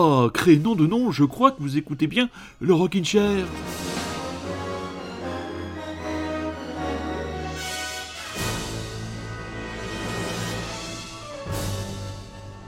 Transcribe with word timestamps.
Oh, 0.00 0.30
nom 0.62 0.76
de 0.76 0.86
nom, 0.86 1.10
je 1.10 1.24
crois 1.24 1.50
que 1.50 1.60
vous 1.60 1.76
écoutez 1.76 2.06
bien 2.06 2.28
le 2.60 2.72
Rockin' 2.72 3.04
Chair. 3.04 3.44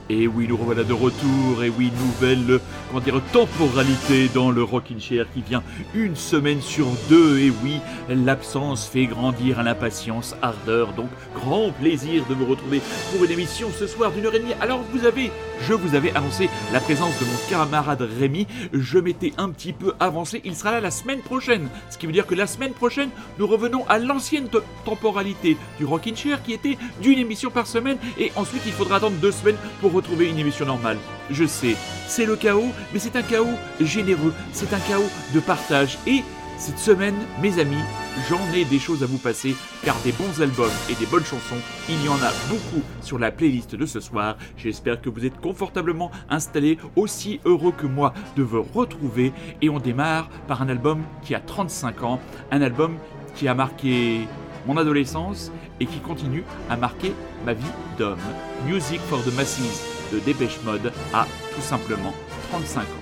Et 0.09 0.27
oui, 0.27 0.45
nous 0.45 0.57
revoilà 0.57 0.83
de 0.83 0.91
retour. 0.91 1.63
Et 1.63 1.69
oui, 1.69 1.89
nouvelle, 1.97 2.59
comment 2.91 3.03
dire, 3.03 3.21
temporalité 3.31 4.29
dans 4.33 4.51
le 4.51 4.63
Rockin' 4.63 4.99
Chair 4.99 5.25
qui 5.33 5.41
vient 5.41 5.63
une 5.93 6.15
semaine 6.15 6.61
sur 6.61 6.87
deux. 7.09 7.39
Et 7.39 7.51
oui, 7.63 7.77
l'absence 8.09 8.85
fait 8.87 9.05
grandir 9.05 9.63
l'impatience, 9.63 10.35
ardeur. 10.41 10.91
Donc, 10.93 11.09
grand 11.33 11.71
plaisir 11.71 12.23
de 12.29 12.33
vous 12.33 12.45
retrouver 12.45 12.81
pour 13.11 13.23
une 13.23 13.31
émission 13.31 13.69
ce 13.77 13.87
soir 13.87 14.11
d'une 14.11 14.25
heure 14.25 14.35
et 14.35 14.39
demie. 14.39 14.53
Alors, 14.59 14.81
vous 14.93 15.05
avez, 15.05 15.31
je 15.67 15.73
vous 15.73 15.95
avais 15.95 16.13
annoncé 16.15 16.49
la 16.73 16.79
présence 16.81 17.17
de 17.19 17.25
mon 17.25 17.49
camarade 17.49 18.07
Rémi. 18.19 18.45
Je 18.73 18.99
m'étais 18.99 19.31
un 19.37 19.49
petit 19.49 19.73
peu 19.73 19.93
avancé. 19.99 20.41
Il 20.43 20.55
sera 20.55 20.71
là 20.71 20.81
la 20.81 20.91
semaine 20.91 21.21
prochaine. 21.21 21.69
Ce 21.89 21.97
qui 21.97 22.07
veut 22.07 22.13
dire 22.13 22.27
que 22.27 22.35
la 22.35 22.47
semaine 22.47 22.73
prochaine, 22.73 23.09
nous 23.39 23.47
revenons 23.47 23.85
à 23.87 23.99
l'ancienne 23.99 24.49
te- 24.49 24.57
temporalité 24.85 25.55
du 25.77 25.85
Rockin' 25.85 26.15
Chair 26.15 26.43
qui 26.43 26.51
était 26.53 26.77
d'une 27.01 27.19
émission 27.19 27.51
par 27.51 27.67
semaine. 27.67 27.97
Et 28.19 28.31
ensuite, 28.35 28.63
il 28.65 28.73
faudra 28.73 28.97
attendre 28.97 29.15
deux 29.21 29.31
semaines 29.31 29.57
pour 29.79 29.93
retrouver 29.93 30.29
une 30.29 30.37
émission 30.39 30.65
normale. 30.65 30.97
Je 31.29 31.45
sais, 31.45 31.77
c'est 32.07 32.25
le 32.25 32.35
chaos, 32.35 32.71
mais 32.93 32.99
c'est 32.99 33.15
un 33.15 33.21
chaos 33.21 33.57
généreux, 33.79 34.33
c'est 34.53 34.73
un 34.73 34.79
chaos 34.79 35.09
de 35.33 35.39
partage. 35.39 35.97
Et 36.07 36.23
cette 36.61 36.77
semaine, 36.77 37.15
mes 37.41 37.57
amis, 37.57 37.81
j'en 38.29 38.39
ai 38.53 38.65
des 38.65 38.77
choses 38.77 39.01
à 39.01 39.07
vous 39.07 39.17
passer, 39.17 39.55
car 39.83 39.95
des 40.03 40.11
bons 40.11 40.41
albums 40.41 40.69
et 40.91 40.93
des 40.93 41.07
bonnes 41.07 41.25
chansons, 41.25 41.55
il 41.89 42.05
y 42.05 42.07
en 42.07 42.21
a 42.21 42.31
beaucoup 42.49 42.83
sur 43.01 43.17
la 43.17 43.31
playlist 43.31 43.75
de 43.75 43.85
ce 43.87 43.99
soir. 43.99 44.37
J'espère 44.57 45.01
que 45.01 45.09
vous 45.09 45.25
êtes 45.25 45.41
confortablement 45.41 46.11
installés, 46.29 46.77
aussi 46.95 47.39
heureux 47.45 47.71
que 47.71 47.87
moi 47.87 48.13
de 48.37 48.43
vous 48.43 48.61
retrouver. 48.61 49.33
Et 49.63 49.69
on 49.69 49.79
démarre 49.79 50.29
par 50.47 50.61
un 50.61 50.69
album 50.69 51.01
qui 51.23 51.33
a 51.33 51.39
35 51.39 52.03
ans, 52.03 52.19
un 52.51 52.61
album 52.61 52.97
qui 53.33 53.47
a 53.47 53.55
marqué 53.55 54.27
mon 54.67 54.77
adolescence 54.77 55.51
et 55.81 55.85
qui 55.87 55.99
continue 55.99 56.43
à 56.69 56.77
marquer 56.77 57.11
ma 57.43 57.53
vie 57.53 57.65
d'homme. 57.97 58.19
Music 58.65 59.01
for 59.09 59.21
the 59.23 59.35
Masses 59.35 59.83
de 60.13 60.19
Dépêche 60.19 60.59
Mode 60.63 60.93
a 61.13 61.25
tout 61.55 61.61
simplement 61.61 62.13
35 62.51 62.81
ans. 62.81 63.00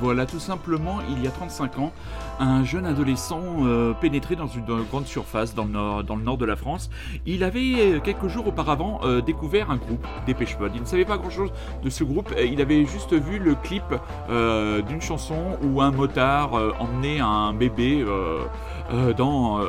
Voilà, 0.00 0.24
tout 0.24 0.38
simplement, 0.38 1.00
il 1.10 1.22
y 1.22 1.26
a 1.26 1.30
35 1.30 1.78
ans, 1.78 1.92
un 2.38 2.64
jeune 2.64 2.86
adolescent 2.86 3.42
euh, 3.66 3.92
pénétré 3.92 4.34
dans 4.34 4.46
une, 4.46 4.64
grande 4.90 5.04
surface 5.04 5.54
dans 5.54 5.64
le, 5.66 6.22
nord, 6.22 6.38
de 6.38 6.46
la 6.46 6.56
France. 6.56 6.88
Il 7.26 7.44
avait, 7.44 7.74
euh, 7.78 8.00
quelques 8.00 8.28
jours 8.28 8.46
auparavant, 8.46 9.00
euh, 9.04 9.20
découvert 9.20 9.70
un 9.70 9.76
groupe, 9.76 10.06
Dépêche 10.24 10.58
Mode. 10.58 10.72
Il 10.74 10.80
ne 10.80 10.86
savait 10.86 11.04
pas 11.04 11.18
grand-chose 11.18 11.52
de 11.82 11.90
ce 11.90 12.02
groupe, 12.02 12.32
il 12.42 12.62
avait 12.62 12.86
juste 12.86 13.12
vu 13.12 13.38
le 13.38 13.54
clip 13.56 13.84
d'une 14.88 15.02
chanson 15.02 15.58
où 15.62 15.82
un 15.82 15.90
motard 15.90 16.52
emmenait 16.78 17.20
un 17.20 17.52
bébé 17.52 18.04
dans 19.16 19.60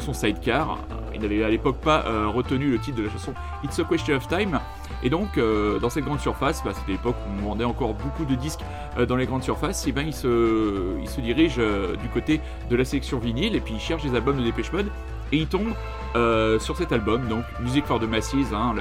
son 0.00 0.12
sidecar. 0.12 0.78
Il 1.14 1.20
n'avait 1.20 1.42
à 1.42 1.48
l'époque 1.48 1.78
pas 1.78 2.04
retenu 2.28 2.70
le 2.70 2.78
titre 2.78 2.98
de 2.98 3.04
la 3.04 3.10
chanson 3.10 3.34
It's 3.64 3.78
a 3.78 3.84
Question 3.84 4.16
of 4.16 4.28
Time. 4.28 4.60
Et 5.04 5.10
donc, 5.10 5.36
euh, 5.36 5.78
dans 5.78 5.90
cette 5.90 6.04
grande 6.04 6.20
surface, 6.20 6.64
bah, 6.64 6.72
c'était 6.74 6.92
l'époque 6.92 7.16
où 7.28 7.42
on 7.42 7.50
vendait 7.50 7.64
encore 7.64 7.92
beaucoup 7.92 8.24
de 8.24 8.34
disques 8.34 8.64
euh, 8.98 9.04
dans 9.04 9.16
les 9.16 9.26
grandes 9.26 9.42
surfaces, 9.42 9.86
et 9.86 9.92
ben 9.92 10.06
il 10.06 10.14
se, 10.14 10.98
il 11.00 11.08
se 11.08 11.20
dirige 11.20 11.56
euh, 11.58 11.94
du 11.96 12.08
côté 12.08 12.40
de 12.70 12.76
la 12.76 12.86
section 12.86 13.18
vinyle 13.18 13.54
et 13.54 13.60
puis 13.60 13.74
il 13.74 13.80
cherche 13.80 14.02
des 14.02 14.16
albums 14.16 14.38
de 14.38 14.42
Dépêche 14.42 14.72
Mode 14.72 14.86
et 15.30 15.38
il 15.38 15.46
tombe 15.46 15.74
sur 16.60 16.76
cet 16.76 16.92
album, 16.92 17.26
donc 17.26 17.42
Music 17.58 17.84
for 17.86 17.98
the 17.98 18.08
Masses, 18.08 18.52
hein, 18.52 18.74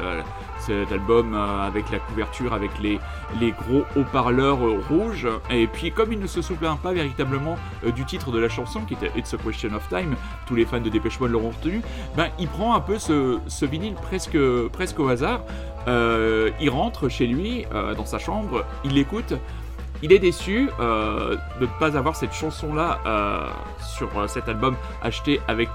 cet 0.60 0.92
album 0.92 1.34
avec 1.34 1.90
la 1.90 1.98
couverture, 1.98 2.54
avec 2.54 2.70
les, 2.80 3.00
gros 3.54 3.86
haut-parleurs 3.96 4.60
rouges. 4.88 5.28
Et 5.50 5.66
puis, 5.66 5.92
comme 5.92 6.14
il 6.14 6.20
ne 6.20 6.28
se 6.28 6.44
souvient 6.44 6.76
pas 6.76 6.94
véritablement 6.94 7.56
du 7.96 8.06
titre 8.06 8.32
de 8.32 8.38
la 8.38 8.50
chanson, 8.50 8.82
qui 8.82 8.94
était 8.94 9.12
It's 9.18 9.34
a 9.34 9.38
Question 9.38 9.74
of 9.74 9.90
Time, 9.90 10.16
tous 10.46 10.54
les 10.54 10.66
fans 10.66 10.80
de 10.80 10.90
Dépêche 10.90 11.20
Mode 11.20 11.32
l'auront 11.32 11.50
retenu, 11.50 11.82
ben, 12.16 12.28
il 12.38 12.48
prend 12.48 12.76
un 12.76 12.82
peu 12.82 13.00
ce, 13.00 13.66
vinyle 13.66 13.96
presque 13.96 14.38
au 15.00 15.08
hasard. 15.08 15.42
Euh, 15.88 16.52
il 16.60 16.70
rentre 16.70 17.10
chez 17.10 17.28
lui, 17.28 17.66
euh, 17.74 17.94
dans 17.96 18.06
sa 18.06 18.20
chambre, 18.20 18.66
il 18.84 18.94
l'écoute. 18.94 19.34
Il 20.02 20.12
est 20.12 20.20
déçu 20.20 20.70
euh, 20.80 21.38
de 21.60 21.66
ne 21.66 21.80
pas 21.80 21.98
avoir 21.98 22.16
cette 22.16 22.34
chanson-là 22.34 23.00
sur 23.80 24.30
cet 24.30 24.50
album 24.50 24.76
acheté 25.02 25.40
avec 25.48 25.70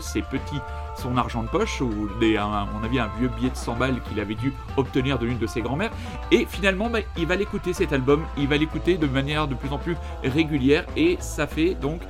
ses 0.00 0.22
petits 0.22 0.60
son 0.96 1.16
argent 1.16 1.42
de 1.42 1.48
poche, 1.48 1.80
ou 1.80 2.08
des, 2.20 2.36
à 2.36 2.66
mon 2.72 2.82
un 2.82 3.08
vieux 3.18 3.28
billet 3.28 3.50
de 3.50 3.56
100 3.56 3.76
balles 3.76 4.00
qu'il 4.08 4.20
avait 4.20 4.34
dû 4.34 4.52
obtenir 4.76 5.18
de 5.18 5.26
l'une 5.26 5.38
de 5.38 5.46
ses 5.46 5.62
grand-mères. 5.62 5.90
Et 6.30 6.46
finalement, 6.48 6.90
bah, 6.90 7.00
il 7.16 7.26
va 7.26 7.36
l'écouter 7.36 7.72
cet 7.72 7.92
album, 7.92 8.24
il 8.36 8.48
va 8.48 8.56
l'écouter 8.56 8.96
de 8.96 9.06
manière 9.06 9.48
de 9.48 9.54
plus 9.54 9.70
en 9.70 9.78
plus 9.78 9.96
régulière, 10.24 10.84
et 10.96 11.16
ça 11.20 11.46
fait 11.46 11.74
donc 11.74 12.00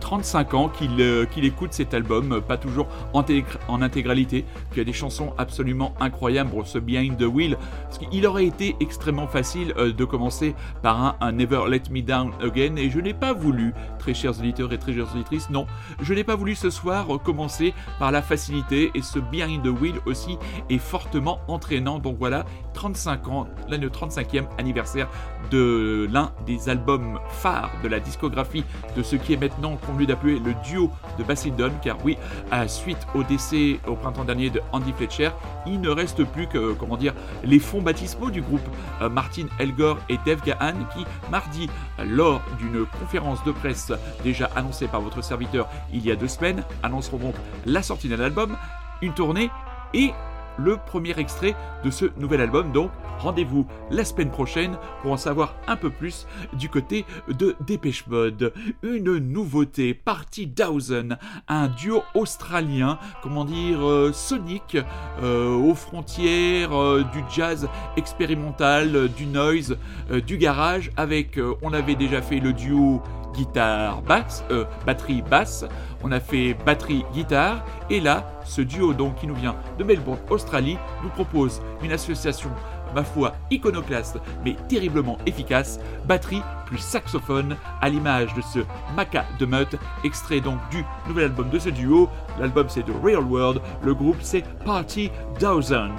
35 0.00 0.52
euh, 0.52 0.56
ans 0.56 0.68
qu'il 0.68 1.00
euh, 1.00 1.24
qu'il 1.26 1.44
écoute 1.44 1.72
cet 1.72 1.94
album, 1.94 2.40
pas 2.40 2.56
toujours 2.56 2.88
en, 3.12 3.24
en 3.68 3.82
intégralité, 3.82 4.44
qu'il 4.70 4.78
y 4.78 4.80
a 4.80 4.84
des 4.84 4.92
chansons 4.92 5.32
absolument 5.38 5.94
incroyables, 6.00 6.50
pour 6.50 6.66
ce 6.66 6.78
Behind 6.78 7.16
the 7.16 7.24
Wheel, 7.24 7.56
parce 7.84 7.98
qu'il 7.98 8.26
aurait 8.26 8.46
été 8.46 8.76
extrêmement 8.80 9.26
facile 9.26 9.72
euh, 9.76 9.92
de 9.92 10.04
commencer 10.04 10.54
par 10.82 11.16
un, 11.20 11.32
Never 11.32 11.64
Let 11.68 11.82
Me 11.90 12.02
Down 12.02 12.32
Again, 12.42 12.76
et 12.76 12.90
je 12.90 13.00
n'ai 13.00 13.14
pas 13.14 13.32
voulu, 13.32 13.74
très 13.98 14.14
chers 14.14 14.38
auditeurs 14.38 14.72
et 14.72 14.78
très 14.78 14.92
chères 14.94 15.14
auditrices, 15.14 15.50
non, 15.50 15.66
je 16.00 16.14
n'ai 16.14 16.24
pas 16.24 16.36
voulu 16.36 16.54
ce 16.54 16.70
soir 16.70 17.06
commencer 17.24 17.74
par 17.98 18.10
la 18.10 18.22
facilité 18.26 18.90
et 18.94 19.02
ce 19.02 19.18
Behind 19.18 19.62
the 19.62 19.80
Wheel 19.80 19.96
aussi 20.04 20.38
est 20.68 20.78
fortement 20.78 21.40
entraînant. 21.48 21.98
Donc 21.98 22.16
voilà, 22.18 22.44
35 22.74 23.28
ans, 23.28 23.46
l'année 23.68 23.86
35e 23.86 24.46
anniversaire 24.58 25.08
de 25.50 26.08
l'un 26.10 26.32
des 26.44 26.68
albums 26.68 27.18
phares 27.28 27.70
de 27.82 27.88
la 27.88 28.00
discographie 28.00 28.64
de 28.96 29.02
ce 29.02 29.16
qui 29.16 29.32
est 29.32 29.36
maintenant 29.36 29.76
convenu 29.76 30.06
d'appeler 30.06 30.38
le 30.38 30.54
duo 30.64 30.90
de 31.18 31.24
Basildon, 31.24 31.70
car 31.82 31.96
oui, 32.04 32.18
à 32.50 32.68
suite 32.68 33.06
au 33.14 33.22
décès 33.22 33.78
au 33.86 33.94
printemps 33.94 34.24
dernier 34.24 34.50
de 34.50 34.60
Andy 34.72 34.92
Fletcher, 34.92 35.30
il 35.66 35.80
ne 35.80 35.88
reste 35.88 36.24
plus 36.24 36.46
que, 36.46 36.72
comment 36.72 36.96
dire, 36.96 37.14
les 37.44 37.58
fonds 37.58 37.82
baptismaux 37.82 38.30
du 38.30 38.42
groupe 38.42 38.66
euh, 39.02 39.08
Martin 39.08 39.46
Elgor 39.58 39.98
et 40.08 40.18
Dave 40.26 40.42
Gahan 40.44 40.74
qui, 40.94 41.04
mardi, 41.30 41.68
lors 42.04 42.42
d'une 42.58 42.84
conférence 43.00 43.42
de 43.44 43.52
presse 43.52 43.92
déjà 44.24 44.50
annoncée 44.56 44.88
par 44.88 45.00
votre 45.00 45.22
serviteur 45.22 45.68
il 45.92 46.04
y 46.04 46.10
a 46.10 46.16
deux 46.16 46.28
semaines, 46.28 46.62
annonceront 46.82 47.18
donc 47.18 47.34
la 47.64 47.82
sortie 47.82 48.08
d'un 48.08 48.15
album, 48.20 48.56
une 49.02 49.14
tournée 49.14 49.50
et 49.94 50.12
le 50.58 50.76
premier 50.76 51.18
extrait 51.18 51.54
de 51.84 51.90
ce 51.90 52.06
nouvel 52.18 52.40
album. 52.40 52.72
Donc 52.72 52.90
rendez-vous 53.18 53.66
la 53.90 54.04
semaine 54.04 54.30
prochaine 54.30 54.76
pour 55.02 55.12
en 55.12 55.16
savoir 55.16 55.54
un 55.66 55.76
peu 55.76 55.90
plus 55.90 56.26
du 56.52 56.68
côté 56.68 57.04
de 57.28 57.56
Dépêche 57.66 58.06
Mode. 58.06 58.52
Une 58.82 59.18
nouveauté, 59.18 59.94
Party 59.94 60.50
Thousand, 60.50 61.16
un 61.48 61.68
duo 61.68 62.02
australien, 62.14 62.98
comment 63.22 63.44
dire, 63.44 63.86
euh, 63.86 64.12
sonique, 64.12 64.76
euh, 65.22 65.54
aux 65.54 65.74
frontières 65.74 66.78
euh, 66.78 67.04
du 67.12 67.22
jazz 67.30 67.68
expérimental, 67.96 69.08
du 69.08 69.26
noise, 69.26 69.78
du 70.26 70.36
garage, 70.36 70.90
avec, 70.96 71.38
on 71.62 71.72
avait 71.72 71.94
déjà 71.94 72.22
fait 72.22 72.40
le 72.40 72.52
duo 72.52 73.02
guitare 73.34 74.02
basse, 74.02 74.44
batterie 74.86 75.22
basse, 75.22 75.64
on 76.06 76.12
a 76.12 76.20
fait 76.20 76.54
batterie 76.64 77.04
guitare 77.12 77.64
et 77.90 77.98
là 78.00 78.24
ce 78.44 78.60
duo 78.60 78.94
donc 78.94 79.16
qui 79.16 79.26
nous 79.26 79.34
vient 79.34 79.56
de 79.76 79.82
Melbourne, 79.82 80.20
Australie, 80.30 80.78
nous 81.02 81.08
propose 81.08 81.60
une 81.82 81.90
association 81.90 82.50
ma 82.94 83.02
foi 83.02 83.34
iconoclaste 83.50 84.18
mais 84.44 84.54
terriblement 84.68 85.18
efficace, 85.26 85.80
batterie 86.06 86.42
plus 86.66 86.78
saxophone 86.78 87.56
à 87.82 87.88
l'image 87.88 88.32
de 88.34 88.40
ce 88.40 88.60
Maca 88.94 89.24
de 89.40 89.46
Mutt, 89.46 89.76
extrait 90.04 90.40
donc 90.40 90.60
du 90.70 90.84
nouvel 91.08 91.24
album 91.24 91.50
de 91.50 91.58
ce 91.58 91.70
duo. 91.70 92.08
L'album 92.38 92.68
c'est 92.68 92.84
The 92.84 92.92
Real 93.02 93.24
World, 93.24 93.60
le 93.82 93.92
groupe 93.92 94.18
c'est 94.20 94.44
Party 94.64 95.10
Dozen. 95.40 95.92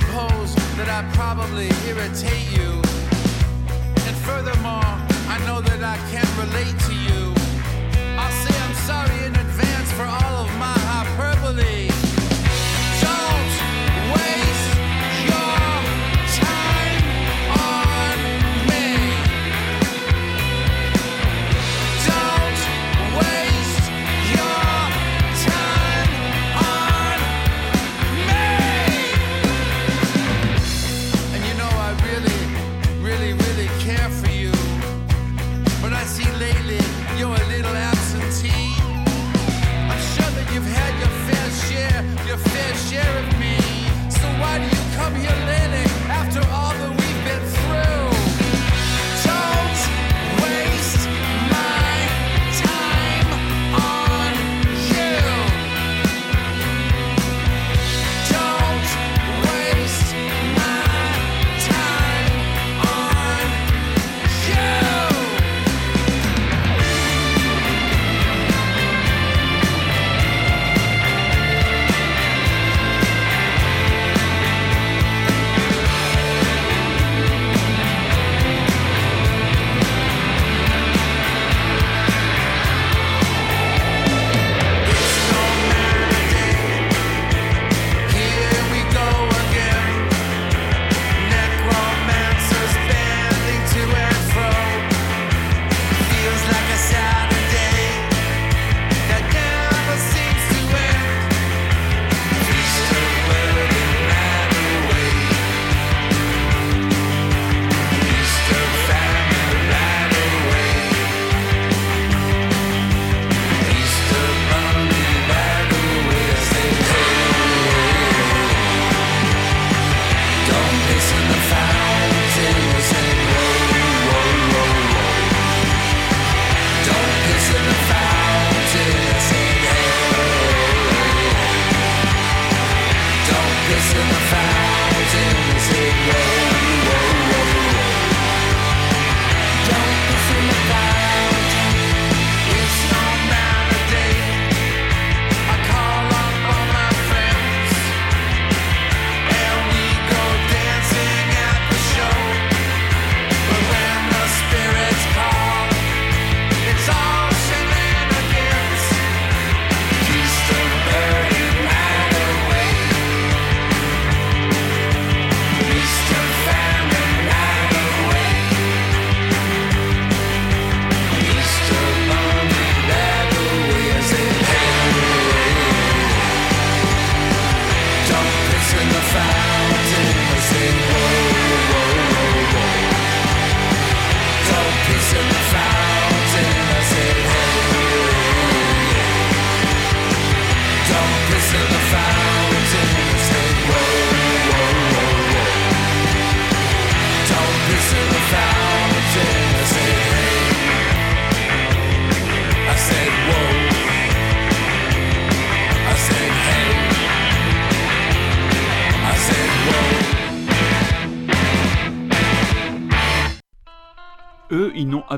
Suppose 0.00 0.52
that 0.76 0.88
I 0.88 1.00
probably 1.14 1.70
irritate 1.86 2.50
you. 2.50 2.82
And 4.06 4.16
furthermore, 4.26 4.90
I 5.30 5.38
know 5.46 5.60
that 5.60 5.82
I 5.84 5.96
can't 6.10 6.32
relate 6.36 6.76
to 6.88 6.94
you. 7.06 7.22
I'll 8.18 8.36
say 8.42 8.54
I'm 8.64 8.74
sorry 8.90 9.18
in 9.26 9.36
advance 9.36 9.92
for 9.92 10.02
all 10.02 10.34
of 10.44 10.50
my 10.58 10.76
hyperbole. 10.90 11.83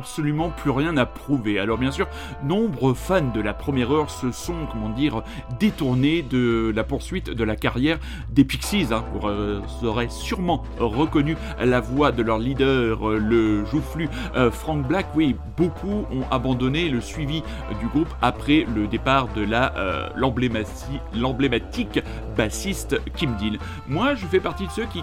Absolument 0.06 0.50
plus 0.50 0.70
rien 0.70 0.96
à 0.96 1.04
prouver. 1.04 1.58
Alors 1.58 1.78
bien 1.78 1.90
sûr, 1.90 2.06
nombreux 2.44 2.94
fans 2.94 3.32
de 3.34 3.40
la 3.40 3.52
première 3.52 3.90
heure 3.92 4.08
se 4.08 4.30
sont, 4.30 4.54
comment 4.70 4.88
dire, 4.88 5.24
détournés 5.58 6.22
de 6.22 6.72
la 6.74 6.84
poursuite 6.84 7.28
de 7.28 7.42
la 7.42 7.56
carrière 7.56 7.98
des 8.30 8.44
Pixies. 8.44 8.86
Hein. 8.92 9.04
Vous 9.12 9.26
euh, 9.26 9.60
aurez 9.82 10.08
sûrement 10.08 10.62
reconnu 10.78 11.36
la 11.58 11.80
voix 11.80 12.12
de 12.12 12.22
leur 12.22 12.38
leader, 12.38 13.10
euh, 13.10 13.18
le 13.18 13.64
joufflu 13.64 14.08
euh, 14.36 14.52
Frank 14.52 14.86
Black. 14.86 15.08
Oui, 15.16 15.34
beaucoup 15.56 16.06
ont 16.12 16.24
abandonné 16.30 16.88
le 16.88 17.00
suivi 17.00 17.42
du 17.80 17.88
groupe 17.88 18.14
après 18.22 18.64
le 18.76 18.86
départ 18.86 19.26
de 19.34 19.42
la 19.42 19.74
l'emblématique 20.14 22.00
bassiste 22.36 23.00
Kim 23.16 23.34
Deal. 23.36 23.58
Moi, 23.88 24.14
je 24.14 24.24
fais 24.26 24.40
partie 24.40 24.66
de 24.66 24.70
ceux 24.70 24.86
qui 24.86 25.02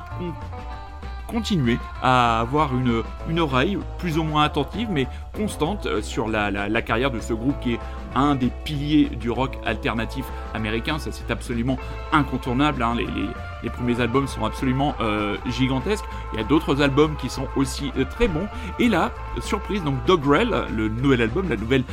continuer 1.34 1.80
à 2.04 2.42
avoir 2.42 2.72
une, 2.78 3.40
oreille 3.40 3.80
plus 3.98 4.20
ou 4.20 4.24
moins 4.24 4.44
attentive 4.44 4.90
mais 4.92 5.08
constante 5.36 5.88
euh, 5.88 6.02
sur 6.02 6.28
la, 6.28 6.52
la, 6.52 6.82
carrière 6.84 7.10
de 7.10 7.20
ce 7.20 7.34
groupe 7.34 7.60
qui 7.60 7.74
est 7.74 7.80
un 8.16 8.36
des 8.36 8.52
piliers 8.64 9.06
du 9.06 9.30
rock 9.30 9.58
alternatif 9.66 10.26
américain, 10.54 11.00
ça 11.00 11.12
c'est 11.12 11.32
absolument 11.32 11.78
incontournable, 12.12 12.84
hein. 12.84 12.96
les, 12.96 13.70
premiers 13.70 14.00
albums 14.02 14.28
sont 14.28 14.46
absolument 14.46 14.94
euh, 15.02 15.38
gigantesques, 15.48 16.06
il 16.34 16.40
y 16.40 16.44
a 16.44 16.46
d'autres 16.46 16.82
albums 16.82 17.16
qui 17.16 17.30
sont 17.30 17.48
aussi 17.56 17.92
euh, 17.98 18.06
très 18.06 18.28
bons, 18.28 18.48
et 18.78 18.88
là, 18.88 19.12
surprise, 19.42 19.84
donc 19.84 19.96
Dogrel, 20.06 20.66
le 20.76 20.90
nouvel 20.90 21.22
album, 21.22 21.50
la 21.50 21.56
nouvelle 21.56 21.84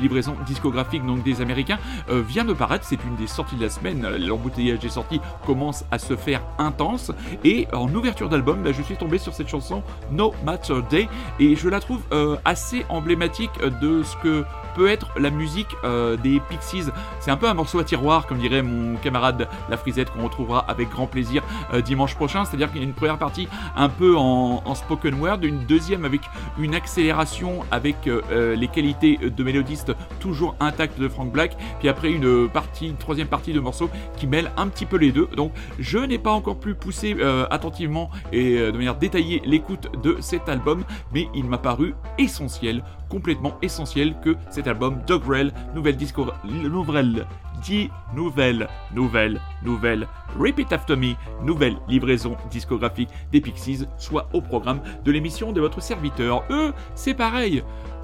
livraison 0.00 0.36
discographique 0.46 1.04
donc, 1.04 1.22
des 1.22 1.40
Américains, 1.40 1.78
vient 2.08 2.44
de 2.44 2.52
paraître, 2.52 2.84
c'est 2.84 3.02
une 3.04 3.16
des 3.16 3.26
sorties 3.26 3.56
de 3.56 3.62
la 3.62 3.70
semaine, 3.70 4.06
l'embouteillage 4.18 4.78
des 4.78 4.88
sorties 4.88 5.20
commence 5.46 5.84
à 5.90 5.98
se 5.98 6.16
faire 6.16 6.42
intense, 6.58 7.10
et 7.44 7.66
en 7.72 7.92
ouverture 7.92 8.28
d'album, 8.28 8.62
bah, 8.62 8.72
je 8.72 8.82
suis 8.82 8.96
tombé 8.96 9.18
sur 9.18 9.34
cette 9.34 9.48
chanson 9.48 9.82
No 10.12 10.32
Matter 10.44 10.80
Day, 10.88 11.08
et 11.40 11.56
je 11.56 11.68
la 11.68 11.80
trouve 11.80 12.02
assez 12.44 12.84
emblématique 12.88 13.50
de 13.80 14.02
ce 14.02 14.16
que 14.18 14.44
être 14.86 15.08
la 15.18 15.30
musique 15.30 15.76
euh, 15.84 16.16
des 16.16 16.40
Pixies. 16.48 16.84
C'est 17.20 17.30
un 17.30 17.36
peu 17.36 17.48
un 17.48 17.54
morceau 17.54 17.78
à 17.78 17.84
tiroir, 17.84 18.26
comme 18.26 18.38
dirait 18.38 18.62
mon 18.62 18.96
camarade 18.96 19.48
La 19.68 19.76
Frisette, 19.76 20.10
qu'on 20.10 20.24
retrouvera 20.24 20.64
avec 20.68 20.90
grand 20.90 21.06
plaisir 21.06 21.42
euh, 21.72 21.80
dimanche 21.80 22.14
prochain. 22.14 22.44
C'est-à-dire 22.44 22.70
qu'il 22.70 22.80
y 22.80 22.84
a 22.84 22.86
une 22.86 22.94
première 22.94 23.18
partie 23.18 23.48
un 23.76 23.88
peu 23.88 24.16
en, 24.16 24.74
spoken 24.74 25.14
word, 25.14 25.40
une 25.42 25.64
deuxième 25.64 26.04
avec 26.04 26.20
une 26.58 26.74
accélération 26.74 27.64
avec 27.70 28.06
euh, 28.06 28.54
les 28.54 28.68
qualités 28.68 29.16
de 29.16 29.44
mélodiste 29.44 29.92
toujours 30.20 30.54
intactes 30.60 31.00
de 31.00 31.08
Frank 31.08 31.32
Black, 31.32 31.56
puis 31.80 31.88
après 31.88 32.10
une 32.12 32.48
partie, 32.48 32.88
une 32.88 32.96
troisième 32.96 33.28
partie 33.28 33.52
de 33.52 33.60
morceau 33.60 33.90
qui 34.16 34.26
mêle 34.26 34.52
un 34.56 34.68
petit 34.68 34.86
peu 34.86 34.96
les 34.96 35.10
deux. 35.10 35.28
Donc 35.36 35.52
je 35.78 35.98
n'ai 35.98 36.18
pas 36.18 36.30
encore 36.30 36.58
plus 36.58 36.74
poussé 36.74 37.16
attentivement 37.50 38.10
et 38.32 38.58
de 38.58 38.72
manière 38.72 38.96
détaillée 38.96 39.42
l'écoute 39.44 39.88
de 40.02 40.16
cet 40.20 40.48
album, 40.48 40.84
mais 41.12 41.28
il 41.34 41.44
m'a 41.44 41.58
paru 41.58 41.94
essentiel, 42.18 42.82
complètement 43.08 43.56
essentiel 43.62 44.14
que 44.22 44.36
cet 44.50 44.66
album 44.66 45.00
Dogrel, 45.06 45.52
nouvelle 45.74 45.96
disco, 45.96 46.26
nouvelle, 46.44 47.26
dit 47.62 47.90
nouvelle, 48.14 48.68
nouvelle, 48.94 49.40
nouvelle, 49.62 50.06
Repeat 50.38 50.72
After 50.72 50.96
Me, 50.96 51.14
nouvelle 51.42 51.76
livraison 51.88 52.36
discographique 52.50 53.10
des 53.32 53.40
Pixies, 53.40 53.86
soit 53.96 54.28
au 54.32 54.40
programme 54.40 54.80
de 55.04 55.12
l'émission 55.12 55.52
de 55.52 55.60
votre 55.60 55.82
serviteur. 55.82 56.44
Eux, 56.50 56.72
c'est 56.94 57.14
pareil. 57.14 57.62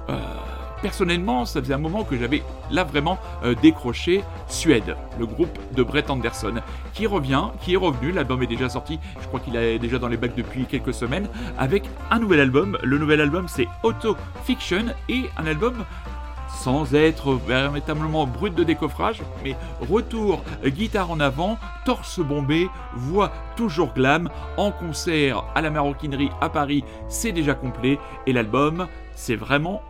Euh, 0.09 0.19
personnellement, 0.85 1.45
ça 1.45 1.63
faisait 1.63 1.73
un 1.73 1.79
moment 1.79 2.03
que 2.03 2.15
j'avais 2.15 2.43
là 2.69 2.83
vraiment 2.83 3.17
euh, 3.43 3.55
décroché 3.59 4.23
Suède, 4.47 4.95
le 5.17 5.25
groupe 5.25 5.57
de 5.75 5.81
Brett 5.81 6.11
Anderson, 6.11 6.61
qui 6.93 7.07
revient, 7.07 7.45
qui 7.59 7.73
est 7.73 7.77
revenu. 7.77 8.11
L'album 8.11 8.43
est 8.43 8.47
déjà 8.47 8.69
sorti, 8.69 8.99
je 9.19 9.25
crois 9.25 9.39
qu'il 9.39 9.55
est 9.55 9.79
déjà 9.79 9.97
dans 9.97 10.09
les 10.09 10.15
bacs 10.15 10.35
depuis 10.35 10.65
quelques 10.65 10.93
semaines, 10.93 11.27
avec 11.57 11.85
un 12.11 12.19
nouvel 12.19 12.39
album. 12.39 12.77
Le 12.83 12.99
nouvel 12.99 13.19
album, 13.19 13.47
c'est 13.47 13.67
Auto 13.81 14.15
Fiction 14.43 14.85
et 15.09 15.23
un 15.37 15.47
album 15.47 15.85
sans 16.53 16.93
être 16.93 17.33
véritablement 17.33 18.27
brut 18.27 18.53
de 18.53 18.63
décoffrage, 18.63 19.23
mais 19.43 19.55
retour 19.89 20.43
guitare 20.63 21.09
en 21.09 21.19
avant, 21.19 21.57
torse 21.83 22.19
bombé, 22.19 22.69
voix 22.93 23.31
toujours 23.55 23.91
glam, 23.95 24.29
en 24.57 24.69
concert 24.69 25.45
à 25.55 25.61
la 25.61 25.71
maroquinerie 25.71 26.29
à 26.41 26.49
Paris, 26.49 26.83
c'est 27.09 27.31
déjà 27.31 27.55
complet, 27.55 27.97
et 28.27 28.33
l'album, 28.33 28.87
c'est 29.15 29.35
vraiment 29.35 29.81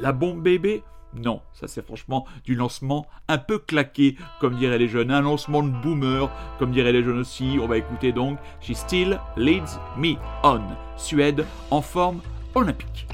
la 0.00 0.12
bombe 0.12 0.42
bébé 0.42 0.82
non, 1.14 1.42
ça 1.52 1.68
c'est 1.68 1.84
franchement 1.84 2.26
du 2.44 2.54
lancement 2.54 3.06
un 3.28 3.36
peu 3.36 3.58
claqué, 3.58 4.16
comme 4.40 4.56
diraient 4.56 4.78
les 4.78 4.88
jeunes, 4.88 5.10
un 5.10 5.20
lancement 5.20 5.62
de 5.62 5.68
boomer, 5.68 6.30
comme 6.58 6.72
diraient 6.72 6.92
les 6.92 7.02
jeunes 7.02 7.18
aussi. 7.18 7.58
On 7.60 7.66
va 7.66 7.76
écouter 7.76 8.12
donc 8.12 8.38
She 8.62 8.72
Still 8.72 9.20
Leads 9.36 9.78
Me 9.98 10.14
On, 10.42 10.62
Suède 10.96 11.44
en 11.70 11.82
forme 11.82 12.22
olympique. 12.54 13.06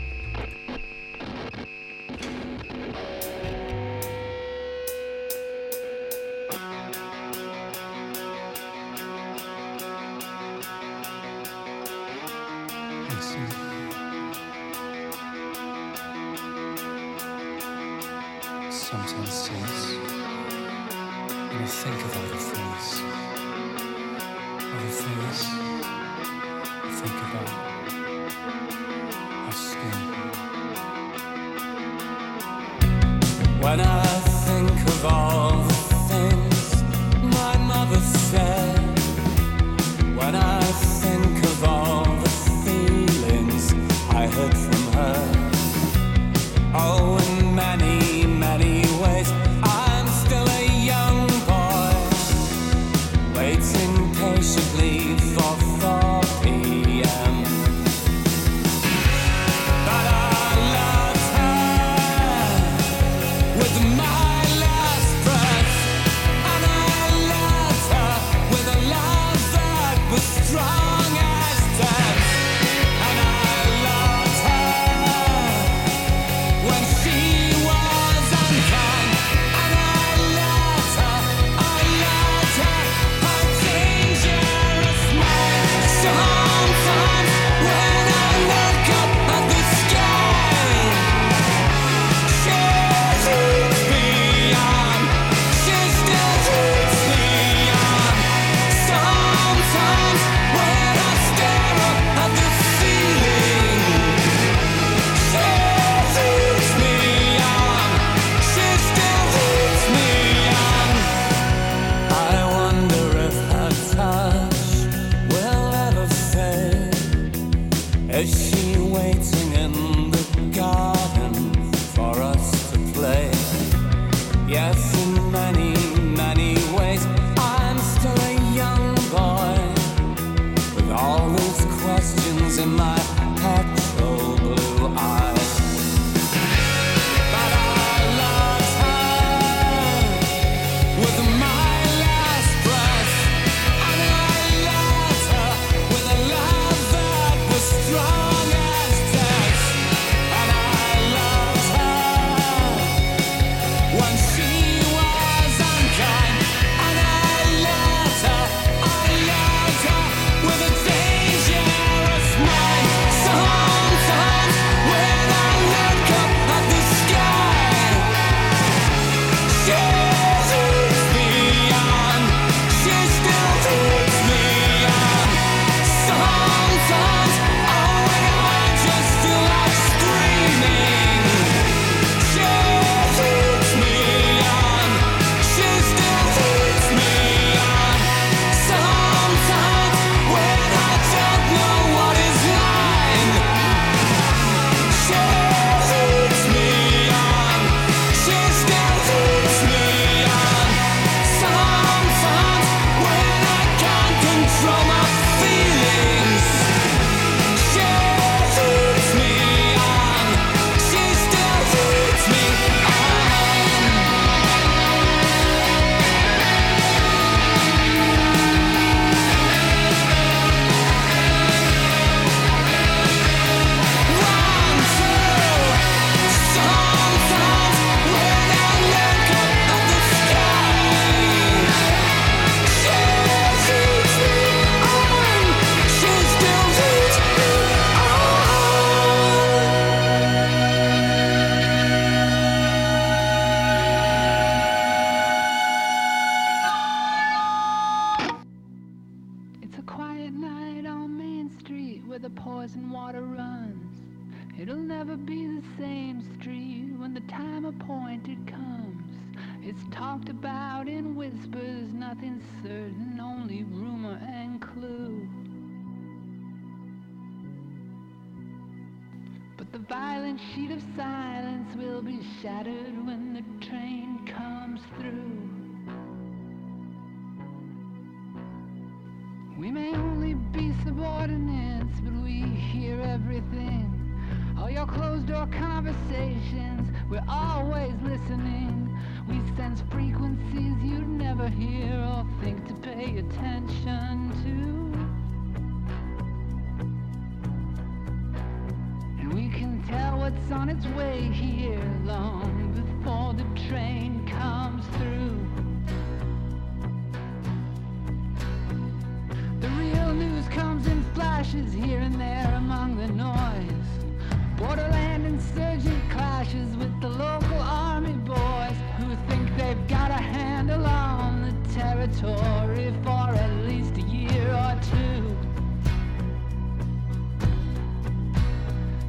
Territory 322.06 322.94
for 323.02 323.34
at 323.34 323.50
least 323.66 323.96
a 323.96 324.02
year 324.02 324.52
or 324.52 324.78
two. 324.92 325.36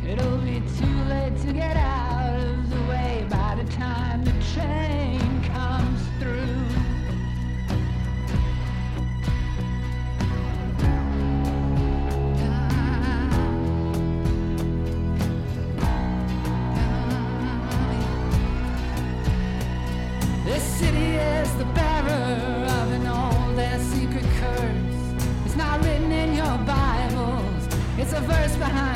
It'll 0.08 0.38
be 0.38 0.62
too 0.80 1.04
late 1.08 1.38
to 1.46 1.54
get 1.54 1.78
out 1.78 1.99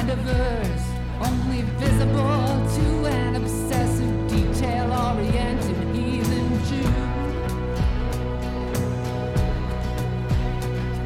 verse 0.06 0.16
behind 0.16 0.26
verse, 0.26 0.86
only 1.22 1.62
visible 1.78 2.68
to 2.76 3.06
an 3.06 3.36
obsessive, 3.36 4.28
detail 4.28 4.92
oriented 4.92 5.96
heathen 5.96 6.50
Jew. 6.66 6.90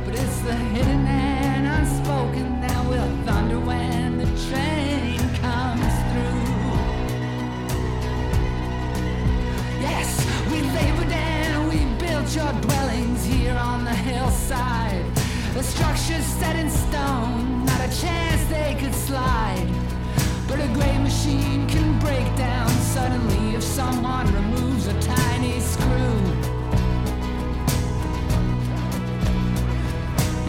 But 0.06 0.16
it's 0.16 0.40
the 0.42 0.54
hidden 0.54 1.06
and 1.06 1.68
unspoken 1.68 2.62
that 2.62 2.86
will 2.88 3.26
thunder 3.26 3.60
when 3.60 4.18
the 4.18 4.26
train 4.50 5.20
comes 5.42 5.94
through. 6.10 6.46
Yes, 9.82 10.10
we 10.52 10.62
labored 10.62 11.12
and 11.12 11.70
we 11.70 11.86
built 12.00 12.36
your 12.36 12.52
dwellings 12.62 13.26
here 13.26 13.56
on 13.56 13.84
the 13.84 13.96
hillside. 13.96 15.06
The 15.54 15.64
structures 15.64 16.26
set 16.26 16.56
in 16.56 16.70
stone, 16.70 16.87
slide. 19.08 19.70
But 20.50 20.60
a 20.60 20.68
great 20.74 21.00
machine 21.00 21.66
can 21.68 21.98
break 22.00 22.28
down 22.36 22.70
suddenly 22.96 23.56
if 23.56 23.64
someone 23.64 24.26
removes 24.34 24.88
a 24.88 24.96
tiny 25.00 25.62
screw. 25.62 26.18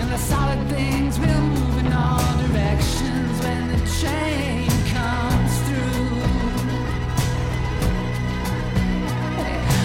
And 0.01 0.09
the 0.11 0.19
solid 0.19 0.63
things 0.75 1.21
will 1.21 1.45
move 1.57 1.77
in 1.85 1.93
all 1.93 2.31
directions 2.47 3.35
when 3.45 3.63
the 3.73 3.81
train 4.01 4.69
comes 4.97 5.53
through. 5.67 6.09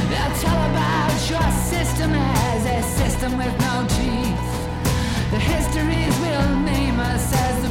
They'll 0.10 0.36
tell 0.46 0.62
about 0.72 1.16
your 1.30 1.50
system 1.74 2.12
as 2.50 2.62
a 2.78 2.82
system 3.00 3.38
with 3.38 3.56
no 3.68 3.76
teeth. 3.98 4.50
The 5.34 5.40
histories 5.40 6.16
will 6.26 6.50
name 6.72 7.00
us 7.00 7.34
as 7.34 7.63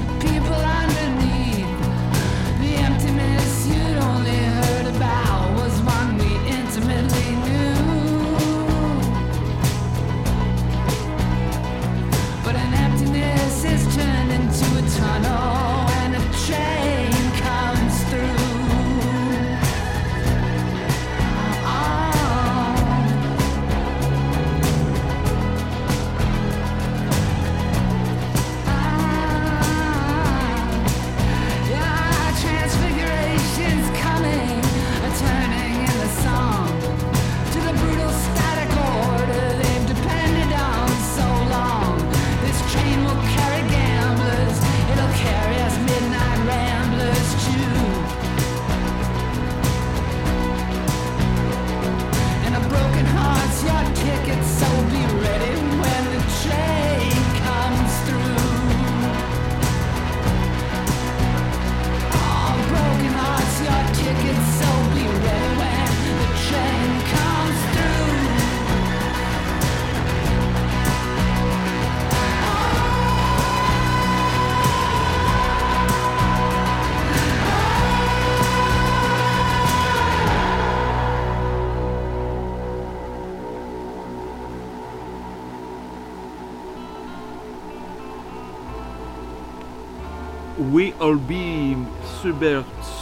We 90.72 90.94
all 91.02 91.16
be 91.16 91.76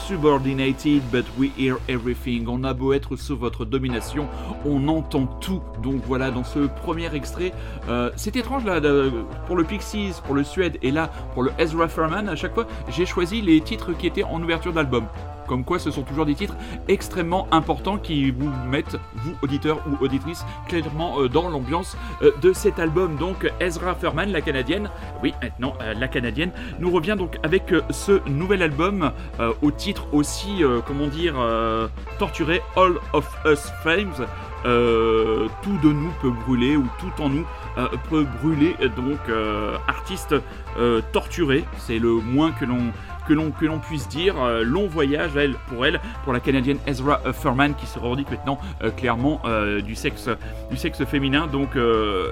subordinated, 0.08 1.02
but 1.12 1.24
we 1.38 1.52
hear 1.56 1.76
everything. 1.88 2.48
On 2.48 2.64
a 2.64 2.74
beau 2.74 2.92
être 2.94 3.14
sous 3.14 3.36
votre 3.36 3.64
domination, 3.64 4.26
on 4.66 4.88
entend 4.88 5.26
tout. 5.40 5.62
Donc 5.80 6.02
voilà, 6.04 6.32
dans 6.32 6.42
ce 6.42 6.66
premier 6.66 7.14
extrait, 7.14 7.52
euh, 7.88 8.10
c'est 8.16 8.34
étrange 8.34 8.64
là, 8.64 8.80
pour 9.46 9.54
le 9.54 9.62
Pixies, 9.62 10.14
pour 10.26 10.34
le 10.34 10.42
Suède, 10.42 10.78
et 10.82 10.90
là, 10.90 11.12
pour 11.32 11.44
le 11.44 11.52
Ezra 11.58 11.86
Furman, 11.86 12.28
à 12.28 12.34
chaque 12.34 12.54
fois, 12.54 12.66
j'ai 12.88 13.06
choisi 13.06 13.40
les 13.40 13.60
titres 13.60 13.92
qui 13.92 14.08
étaient 14.08 14.24
en 14.24 14.42
ouverture 14.42 14.72
d'album. 14.72 15.04
Comme 15.50 15.64
quoi, 15.64 15.80
ce 15.80 15.90
sont 15.90 16.02
toujours 16.02 16.26
des 16.26 16.36
titres 16.36 16.54
extrêmement 16.86 17.48
importants 17.50 17.98
qui 17.98 18.30
vous 18.30 18.52
mettent, 18.68 19.00
vous 19.16 19.34
auditeurs 19.42 19.82
ou 19.88 20.04
auditrices, 20.04 20.44
clairement 20.68 21.20
euh, 21.22 21.28
dans 21.28 21.48
l'ambiance 21.48 21.96
euh, 22.22 22.30
de 22.40 22.52
cet 22.52 22.78
album. 22.78 23.16
Donc, 23.16 23.52
Ezra 23.58 23.96
Furman, 23.96 24.30
la 24.30 24.42
canadienne, 24.42 24.88
oui, 25.24 25.34
maintenant 25.42 25.74
euh, 25.82 25.92
la 25.92 26.06
canadienne, 26.06 26.52
nous 26.78 26.92
revient 26.92 27.16
donc 27.18 27.36
avec 27.42 27.74
ce 27.90 28.20
nouvel 28.28 28.62
album 28.62 29.10
au 29.60 29.72
titre 29.72 30.06
aussi, 30.12 30.62
comment 30.86 31.08
dire, 31.08 31.34
torturé, 32.18 32.62
All 32.76 32.94
of 33.12 33.28
Us 33.44 33.72
Flames. 33.82 34.26
Tout 34.62 35.78
de 35.82 35.92
nous 35.92 36.12
peut 36.20 36.32
brûler 36.46 36.76
ou 36.76 36.86
tout 37.00 37.22
en 37.22 37.28
nous 37.28 37.44
peut 38.08 38.26
brûler. 38.40 38.76
Donc, 38.96 39.18
artiste 39.88 40.34
torturé, 41.12 41.64
c'est 41.78 41.98
le 41.98 42.12
moins 42.12 42.52
que 42.52 42.64
l'on 42.64 42.92
que 43.58 43.64
l'on 43.64 43.78
puisse 43.78 44.08
dire. 44.08 44.34
Euh, 44.42 44.64
long 44.64 44.86
voyage 44.86 45.30
pour 45.68 45.86
elle, 45.86 46.00
pour 46.24 46.32
la 46.32 46.40
canadienne 46.40 46.78
Ezra 46.86 47.20
Furman 47.32 47.74
qui 47.74 47.86
se 47.86 47.98
revendique 47.98 48.30
maintenant 48.30 48.58
euh, 48.82 48.90
clairement 48.90 49.40
euh, 49.44 49.80
du 49.80 49.94
sexe 49.94 50.28
du 50.70 50.76
sexe 50.76 51.04
féminin. 51.04 51.46
Donc 51.46 51.70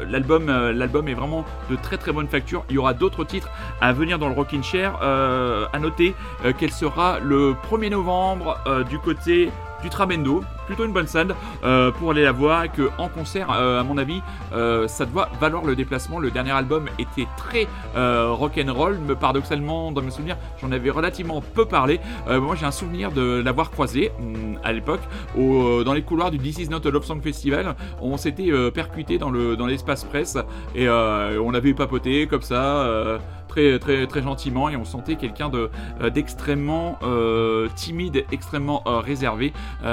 l'album 0.08 0.46
l'album 0.46 1.08
est 1.08 1.14
vraiment 1.14 1.44
de 1.70 1.76
très 1.76 1.96
très 1.96 2.12
bonne 2.12 2.28
facture. 2.28 2.64
Il 2.68 2.76
y 2.76 2.78
aura 2.78 2.94
d'autres 2.94 3.24
titres 3.24 3.50
à 3.80 3.92
venir 3.92 4.18
dans 4.18 4.28
le 4.28 4.34
Rockin' 4.34 4.62
Chair. 4.62 4.96
à 5.00 5.78
noter 5.78 6.14
qu'elle 6.58 6.72
sera 6.72 7.18
le 7.20 7.54
1er 7.70 7.90
novembre 7.90 8.58
du 8.88 8.98
côté 8.98 9.50
du 9.82 9.90
Tramendo, 9.90 10.42
plutôt 10.66 10.84
une 10.84 10.92
bonne 10.92 11.06
salle 11.06 11.34
euh, 11.64 11.90
pour 11.90 12.10
aller 12.10 12.22
la 12.22 12.32
voir 12.32 12.70
que 12.70 12.90
en 12.98 13.08
concert, 13.08 13.50
euh, 13.50 13.80
à 13.80 13.82
mon 13.82 13.98
avis, 13.98 14.20
euh, 14.52 14.88
ça 14.88 15.06
doit 15.06 15.28
valoir 15.40 15.64
le 15.64 15.74
déplacement. 15.76 16.18
Le 16.18 16.30
dernier 16.30 16.52
album 16.52 16.88
était 16.98 17.26
très 17.36 17.66
rock 17.94 18.60
and 18.62 18.72
roll, 18.72 18.98
mais 19.06 19.14
paradoxalement, 19.14 19.92
dans 19.92 20.02
mes 20.02 20.10
souvenirs, 20.10 20.36
j'en 20.60 20.70
avais 20.72 20.90
relativement 20.90 21.40
peu 21.40 21.64
parlé. 21.64 22.00
moi, 22.28 22.54
j'ai 22.54 22.66
un 22.66 22.70
souvenir 22.70 23.12
de 23.12 23.42
l'avoir 23.44 23.70
croisé 23.70 24.12
mm, 24.18 24.58
à 24.62 24.72
l'époque 24.72 25.00
dans 25.36 25.92
les 25.92 26.02
couloirs 26.02 26.30
du 26.30 26.38
This 26.38 26.58
Is 26.58 26.68
Not 26.68 26.86
a 26.86 26.90
Love 26.90 27.04
Song 27.04 27.20
Festival. 27.22 27.74
On 28.00 28.16
s'était 28.16 28.50
percuté 28.70 29.18
dans 29.18 29.30
dans 29.30 29.66
l'espace 29.66 30.04
presse 30.04 30.36
et 30.74 30.88
on 30.88 31.54
avait 31.54 31.74
papoté 31.74 32.26
comme 32.26 32.42
ça 32.42 33.18
très, 33.48 33.78
très, 33.78 34.22
gentiment 34.22 34.68
et 34.68 34.76
on 34.76 34.84
sentait 34.84 35.16
quelqu'un 35.16 35.50
euh, 35.54 36.10
d'extrêmement 36.10 36.98
euh, 37.02 37.68
timide, 37.74 38.24
extrêmement 38.30 38.82
euh, 38.86 39.00
réservé. 39.00 39.52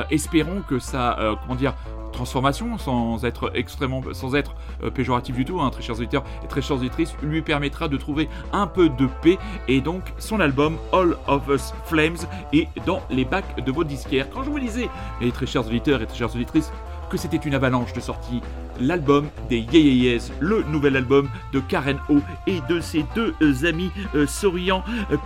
espérons 0.10 0.62
que 0.68 0.80
ça, 0.80 1.18
comment 1.42 1.56
dire, 1.56 1.74
transformation, 2.12 2.78
sans 2.78 3.24
être 3.26 3.52
extrêmement, 3.56 4.02
sans 4.14 4.36
être 4.36 4.56
péjoratif 4.94 5.36
du 5.36 5.46
tout, 5.46 5.60
hein, 5.60 5.70
très 5.70 5.82
chers 5.82 5.98
auditeurs 5.98 6.24
et 6.44 6.48
très 6.48 6.62
chères 6.62 6.78
auditrices, 6.78 7.14
lui 7.22 7.42
permettra 7.42 7.88
de 7.88 7.98
trouver 7.98 8.30
un 8.54 8.68
peu 8.68 8.90
de 8.90 9.08
paix. 9.22 9.38
Et 9.68 9.82
donc, 9.82 10.04
son 10.18 10.40
album 10.40 10.78
All 10.94 11.18
of 11.28 11.48
Us 11.50 11.74
Flames 11.86 12.18
est 12.54 12.68
dans 12.86 13.02
les 13.10 13.26
bacs 13.26 13.64
de 13.64 13.72
vos 13.72 13.84
disquaires. 13.84 14.30
Quand 14.30 14.44
je 14.44 14.50
vous 14.50 14.60
disais, 14.60 14.90
mes 15.22 15.32
très 15.32 15.46
chers 15.46 15.68
auditeurs 15.68 16.02
et 16.02 16.06
très 16.06 16.18
chères 16.18 16.34
auditrices, 16.34 16.72
c'était 17.18 17.38
une 17.38 17.54
avalanche 17.54 17.94
de 17.94 18.00
sorties. 18.00 18.42
L'album 18.80 19.28
des 19.50 19.60
Yeyeyes, 19.60 20.32
le 20.40 20.64
nouvel 20.64 20.98
album 20.98 21.30
de 21.54 21.60
Karen 21.60 21.98
O 22.10 22.18
et 22.46 22.60
de 22.70 22.80
ses 22.80 23.06
deux 23.16 23.34
amis 23.66 23.92
euh, 24.16 24.28
souriants. 24.28 24.84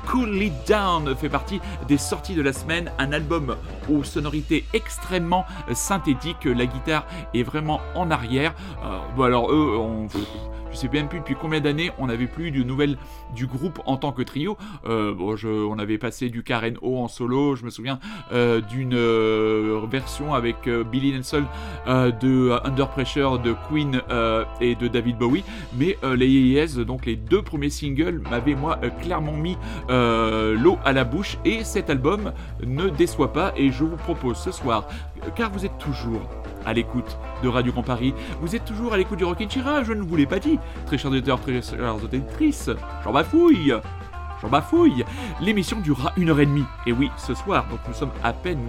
Cool 0.08 0.42
It 0.42 0.54
Down 0.68 1.16
fait 1.16 1.30
partie 1.30 1.60
des 1.88 1.98
sorties 1.98 2.36
de 2.36 2.42
la 2.42 2.54
semaine. 2.54 2.92
Un 3.00 3.12
album 3.12 3.56
aux 3.90 4.04
sonorités 4.04 4.66
extrêmement 4.74 5.46
synthétiques. 5.74 6.46
La 6.46 6.66
guitare 6.66 7.06
est 7.34 7.44
vraiment 7.44 7.82
en 7.96 8.12
arrière. 8.12 8.54
Euh, 8.84 8.98
bon 9.16 9.24
alors 9.24 9.52
eux, 9.52 9.78
on 9.78 10.08
je 10.72 10.78
sais 10.78 10.90
même 10.90 11.08
plus 11.08 11.20
depuis 11.20 11.36
combien 11.36 11.60
d'années 11.60 11.92
on 11.98 12.08
n'avait 12.08 12.28
plus 12.28 12.52
de 12.52 12.64
nouvelles 12.64 12.98
du 13.36 13.48
groupe 13.48 13.80
en 13.86 13.98
tant 13.98 14.12
que 14.12 14.22
trio. 14.22 14.58
Euh, 14.86 15.14
bon, 15.14 15.36
on 15.44 15.80
avait 15.80 15.98
passé 15.98 16.30
du 16.30 16.44
Karen 16.44 16.76
O 16.82 16.98
en 16.98 17.08
solo, 17.08 17.56
je 17.56 17.66
me 17.66 17.70
souviens 17.70 18.00
euh, 18.32 18.62
d'une 18.62 18.96
euh, 18.96 19.82
version 19.90 20.34
avec 20.34 20.70
Billy 20.92 21.12
Nelson 21.12 21.44
de 21.88 22.52
Under 22.64 22.90
Pressure 22.90 23.40
de 23.40 23.56
Queen 23.70 24.02
et 24.62 24.76
de 24.76 24.88
David 24.88 25.18
Bowie, 25.18 25.44
mais 25.74 25.98
les 26.16 26.68
donc 26.86 27.06
les 27.06 27.16
deux 27.16 27.42
premiers 27.42 27.70
singles, 27.70 28.22
m'avaient 28.30 28.56
moi 28.56 28.78
clairement 29.02 29.34
mis 29.34 29.58
l'eau 29.90 30.78
à 30.84 30.94
la 30.94 31.04
bouche 31.04 31.38
et 31.46 31.64
cet 31.64 31.90
album 31.90 32.34
ne 32.66 32.90
déçoit 32.90 33.34
pas 33.34 33.54
et 33.56 33.72
je 33.72 33.84
vous 33.84 33.98
propose 33.98 34.38
ce 34.38 34.52
soir, 34.52 34.88
car 35.36 35.52
vous 35.52 35.66
êtes 35.66 35.78
toujours 35.78 36.22
à 36.70 36.74
l'écoute 36.74 37.18
de 37.42 37.48
Radio 37.48 37.72
Grand 37.72 37.82
Paris. 37.82 38.14
Vous 38.42 38.56
êtes 38.56 38.64
toujours 38.64 38.94
à 38.94 38.98
l'écoute 38.98 39.18
du 39.18 39.26
Rockin' 39.26 39.50
Chira, 39.50 39.84
je 39.84 39.92
ne 39.92 40.04
vous 40.04 40.16
l'ai 40.16 40.28
pas 40.28 40.38
dit. 40.38 40.60
Très 40.86 41.00
chers 41.00 41.10
auditeurs, 41.10 41.42
très 41.42 41.62
chères 41.64 41.96
auditrices, 41.96 42.70
j'en 43.04 43.12
bafouille 43.12 43.74
J'en 44.40 44.50
bafouille 44.50 45.04
L'émission 45.42 45.80
durera 45.80 46.14
une 46.16 46.30
heure 46.30 46.40
et 46.40 46.46
demie. 46.46 46.66
Et 46.86 46.92
oui, 46.92 47.10
ce 47.18 47.34
soir, 47.34 47.66
donc 47.70 47.80
nous 47.88 47.94
sommes 47.94 48.12
à 48.24 48.34
peine 48.34 48.62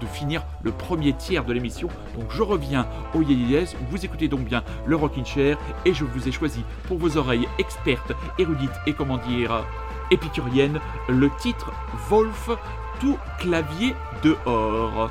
de 0.00 0.06
finir 0.06 0.42
le 0.62 0.72
premier 0.72 1.12
tiers 1.12 1.44
de 1.44 1.52
l'émission. 1.52 1.88
Donc 2.18 2.30
je 2.30 2.42
reviens 2.42 2.86
au 3.14 3.20
Yéyés, 3.20 3.66
vous 3.90 4.02
écoutez 4.02 4.28
donc 4.28 4.40
bien 4.40 4.64
le 4.86 4.96
Rockin' 4.96 5.26
Chair 5.26 5.58
et 5.84 5.92
je 5.92 6.04
vous 6.04 6.26
ai 6.26 6.32
choisi 6.32 6.64
pour 6.88 6.96
vos 6.96 7.18
oreilles 7.18 7.48
expertes, 7.58 8.12
érudites 8.38 8.80
et 8.86 8.94
comment 8.94 9.18
dire 9.18 9.62
épicuriennes 10.10 10.80
le 11.08 11.28
titre 11.38 11.70
Wolf 12.08 12.50
tout 12.98 13.18
clavier 13.38 13.94
dehors. 14.22 15.10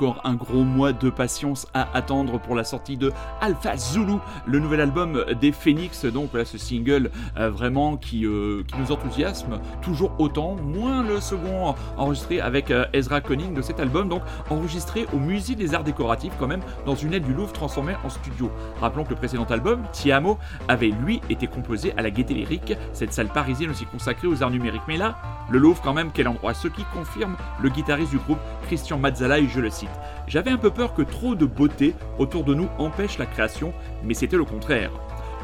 Encore 0.00 0.22
un 0.24 0.32
gros 0.32 0.64
mois 0.64 0.94
de 0.94 1.10
patience 1.10 1.66
à 1.74 1.86
attendre 1.94 2.40
pour 2.40 2.54
la 2.54 2.64
sortie 2.64 2.96
de 2.96 3.12
Alpha 3.42 3.76
Zulu, 3.76 4.14
le 4.46 4.58
nouvel 4.58 4.80
album 4.80 5.26
des 5.38 5.52
Phoenix. 5.52 6.06
Donc 6.06 6.30
voilà 6.30 6.46
ce 6.46 6.56
single 6.56 7.10
euh, 7.36 7.50
vraiment 7.50 7.98
qui, 7.98 8.24
euh, 8.24 8.62
qui, 8.66 8.78
nous 8.78 8.92
enthousiasme 8.92 9.60
toujours 9.82 10.12
autant. 10.18 10.56
Moins 10.56 11.02
le 11.02 11.20
second 11.20 11.74
enregistré 11.98 12.40
avec 12.40 12.70
euh, 12.70 12.86
Ezra 12.94 13.20
Conning 13.20 13.52
de 13.52 13.60
cet 13.60 13.78
album, 13.78 14.08
donc 14.08 14.22
enregistré 14.48 15.06
au 15.12 15.18
Musée 15.18 15.54
des 15.54 15.74
Arts 15.74 15.84
Décoratifs 15.84 16.32
quand 16.38 16.48
même 16.48 16.62
dans 16.86 16.94
une 16.94 17.12
aide 17.12 17.24
du 17.24 17.34
Louvre 17.34 17.52
transformée 17.52 17.94
en 18.02 18.08
studio. 18.08 18.50
Rappelons 18.80 19.04
que 19.04 19.10
le 19.10 19.16
précédent 19.16 19.44
album, 19.50 19.82
Tiamo, 19.92 20.38
avait 20.68 20.94
lui 21.04 21.20
été 21.28 21.46
composé 21.46 21.92
à 21.98 22.02
la 22.02 22.10
Gaîté 22.10 22.32
Lyrique, 22.32 22.72
cette 22.94 23.12
salle 23.12 23.28
parisienne 23.28 23.68
aussi 23.68 23.84
consacrée 23.84 24.28
aux 24.28 24.42
arts 24.42 24.50
numériques. 24.50 24.80
Mais 24.88 24.96
là, 24.96 25.18
le 25.50 25.58
Louvre 25.58 25.82
quand 25.82 25.92
même, 25.92 26.10
quel 26.14 26.26
endroit 26.26 26.54
Ce 26.54 26.68
qui 26.68 26.84
confirme 26.94 27.36
le 27.60 27.68
guitariste 27.68 28.12
du 28.12 28.18
groupe 28.18 28.38
Christian 28.66 28.98
Mazzala 28.98 29.40
et 29.40 29.46
je 29.46 29.60
le 29.60 29.68
cite 29.68 29.89
j'avais 30.26 30.50
un 30.50 30.58
peu 30.58 30.70
peur 30.70 30.94
que 30.94 31.02
trop 31.02 31.34
de 31.34 31.46
beauté 31.46 31.94
autour 32.18 32.44
de 32.44 32.54
nous 32.54 32.68
empêche 32.78 33.18
la 33.18 33.26
création, 33.26 33.72
mais 34.02 34.14
c'était 34.14 34.36
le 34.36 34.44
contraire. 34.44 34.90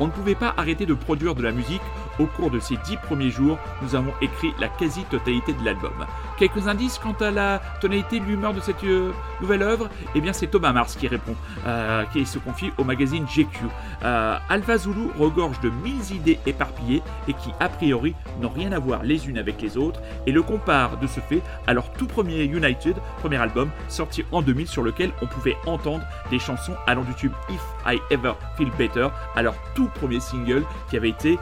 On 0.01 0.07
ne 0.07 0.13
pouvait 0.13 0.35
pas 0.35 0.55
arrêter 0.57 0.87
de 0.87 0.95
produire 0.95 1.35
de 1.35 1.43
la 1.43 1.53
musique 1.53 1.83
au 2.19 2.27
cours 2.27 2.51
de 2.51 2.59
ces 2.61 2.77
dix 2.79 2.97
premiers 2.97 3.31
jours, 3.31 3.59
nous 3.83 3.95
avons 3.95 4.13
écrit 4.21 4.55
la 4.59 4.69
quasi-totalité 4.69 5.53
de 5.53 5.65
l'album. 5.65 5.93
Quelques 6.39 6.67
indices 6.69 6.99
quant 6.99 7.17
à 7.21 7.31
la 7.31 7.61
tonalité 7.81 8.21
de 8.21 8.25
l'humeur 8.25 8.55
de 8.55 8.61
cette 8.61 8.83
euh, 8.85 9.13
nouvelle 9.41 9.63
œuvre? 9.63 9.89
Eh 10.15 10.21
bien, 10.21 10.33
c'est 10.33 10.47
Thomas 10.47 10.73
Mars 10.73 10.97
qui 10.97 11.09
répond, 11.09 11.35
euh, 11.67 12.05
qui 12.13 12.25
se 12.27 12.39
confie 12.39 12.73
au 12.79 12.85
magazine 12.85 13.27
GQ. 13.27 13.65
Euh, 14.05 14.39
Zulu 14.77 15.09
regorge 15.19 15.61
de 15.61 15.71
mille 15.71 16.13
idées 16.15 16.39
éparpillées 16.47 17.03
et 17.29 17.33
qui, 17.35 17.51
a 17.61 17.69
priori, 17.69 18.15
n'ont 18.41 18.51
rien 18.51 18.73
à 18.73 18.79
voir 18.79 19.03
les 19.03 19.29
unes 19.29 19.39
avec 19.39 19.61
les 19.63 19.77
autres 19.77 20.01
et 20.27 20.33
le 20.33 20.43
compare 20.43 20.99
de 20.99 21.07
ce 21.07 21.21
fait 21.21 21.43
à 21.67 21.73
leur 21.73 21.91
tout 21.93 22.07
premier 22.07 22.45
United, 22.45 22.97
premier 23.19 23.37
album, 23.37 23.71
sorti 23.89 24.25
en 24.33 24.43
2000 24.43 24.67
sur 24.67 24.83
lequel 24.83 25.13
on 25.23 25.27
pouvait 25.27 25.57
entendre 25.67 26.05
des 26.31 26.39
chansons 26.39 26.75
allant 26.87 27.05
du 27.05 27.15
tube 27.15 27.33
If 27.49 27.63
I 27.87 27.99
Ever 28.11 28.33
Feel 28.57 28.71
Better 28.79 29.09
à 29.35 29.43
leur 29.43 29.55
tout 29.75 29.86
premier 29.89 30.21
single 30.21 30.65
qui 30.91 30.97
avait 30.97 31.11
été 31.11 31.39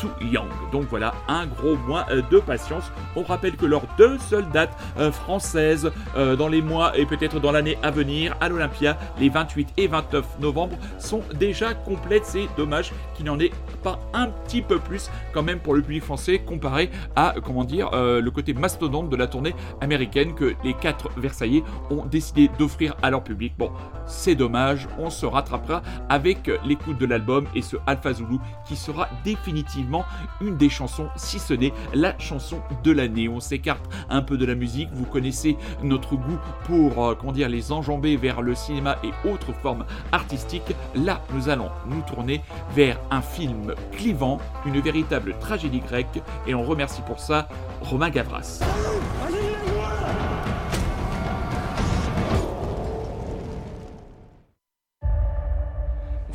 Too 0.00 0.10
Young. 0.20 0.48
Donc 0.72 0.84
voilà, 0.90 1.14
un 1.28 1.46
gros 1.46 1.76
mois 1.76 2.06
euh, 2.10 2.22
de 2.30 2.38
patience. 2.38 2.90
On 3.16 3.22
rappelle 3.22 3.56
que 3.56 3.66
leurs 3.66 3.86
deux 3.96 4.18
seules 4.18 4.48
dates 4.50 4.76
euh, 4.98 5.12
françaises 5.12 5.90
euh, 6.16 6.36
dans 6.36 6.48
les 6.48 6.62
mois 6.62 6.96
et 6.98 7.06
peut-être 7.06 7.40
dans 7.40 7.52
l'année 7.52 7.78
à 7.82 7.90
venir 7.90 8.36
à 8.40 8.48
l'Olympia, 8.48 8.98
les 9.18 9.28
28 9.28 9.68
et 9.76 9.86
29 9.86 10.40
novembre, 10.40 10.76
sont 10.98 11.22
déjà 11.34 11.74
complètes. 11.74 12.24
C'est 12.24 12.48
dommage 12.56 12.92
qu'il 13.14 13.24
n'y 13.24 13.30
en 13.30 13.38
ait 13.40 13.50
pas 13.82 13.98
un 14.12 14.28
petit 14.28 14.62
peu 14.62 14.78
plus 14.78 15.10
quand 15.32 15.42
même 15.42 15.60
pour 15.60 15.74
le 15.74 15.82
public 15.82 16.02
français 16.02 16.38
comparé 16.38 16.90
à, 17.16 17.34
comment 17.44 17.64
dire, 17.64 17.90
le 17.92 18.28
côté 18.30 18.54
mastodonte 18.54 19.10
de 19.10 19.16
la 19.16 19.26
tournée 19.26 19.54
américaine 19.80 20.34
que 20.34 20.54
les 20.64 20.74
quatre 20.74 21.10
Versaillais 21.16 21.62
ont 21.90 22.04
décidé 22.06 22.50
d'offrir 22.58 22.96
à 23.02 23.10
leur 23.10 23.22
public. 23.22 23.52
Bon, 23.58 23.70
c'est 24.06 24.34
dommage, 24.34 24.88
on 24.98 25.10
se 25.10 25.26
rattrapera 25.26 25.82
avec 26.08 26.50
l'écoute 26.64 26.98
de 26.98 27.06
l'album 27.06 27.46
et 27.54 27.62
ce 27.62 27.76
Alpha 27.86 28.12
Zulu 28.12 28.38
qui 28.66 28.76
sera 28.76 29.08
définitivement 29.24 30.04
une 30.40 30.56
des 30.56 30.68
chansons, 30.68 31.08
si 31.16 31.38
ce 31.38 31.54
n'est 31.54 31.72
la 31.92 32.18
chanson 32.18 32.60
de 32.82 32.92
l'année. 32.92 33.28
On 33.28 33.40
s'écarte 33.40 33.84
un 34.08 34.22
peu 34.22 34.36
de 34.36 34.44
la 34.44 34.54
musique, 34.54 34.88
vous 34.92 35.06
connaissez 35.06 35.56
notre 35.82 36.16
goût 36.16 36.38
pour 36.64 37.04
euh, 37.04 37.14
les 37.34 37.72
enjamber 37.72 38.16
vers 38.16 38.42
le 38.42 38.54
cinéma 38.54 38.96
et 39.02 39.28
autres 39.28 39.52
formes 39.52 39.84
artistiques. 40.12 40.74
Là, 40.94 41.22
nous 41.34 41.48
allons 41.48 41.70
nous 41.86 42.02
tourner 42.02 42.40
vers 42.74 42.98
un 43.10 43.22
film 43.22 43.74
clivant, 43.92 44.38
une 44.66 44.80
véritable 44.80 45.36
tragédie 45.40 45.80
grecque, 45.80 46.22
et 46.46 46.54
on 46.54 46.62
remercie 46.62 47.02
pour 47.02 47.18
ça 47.18 47.48
Romain 47.82 48.10
Gavras. 48.10 48.60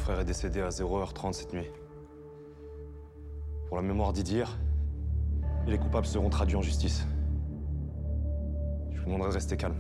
Frère 0.10 0.22
est 0.22 0.26
décédé 0.26 0.60
à 0.62 0.70
0h30 0.70 1.34
cette 1.34 1.54
nuit. 1.54 1.70
Pour 3.68 3.78
la 3.78 3.84
mémoire 3.84 4.12
d'Idir, 4.12 4.58
les 5.68 5.78
coupables 5.78 6.08
seront 6.08 6.32
traduits 6.32 6.56
en 6.56 6.64
justice. 6.64 7.06
Je 8.92 9.00
vous 9.02 9.06
demanderai 9.06 9.30
de 9.30 9.34
rester 9.36 9.56
calme. 9.56 9.76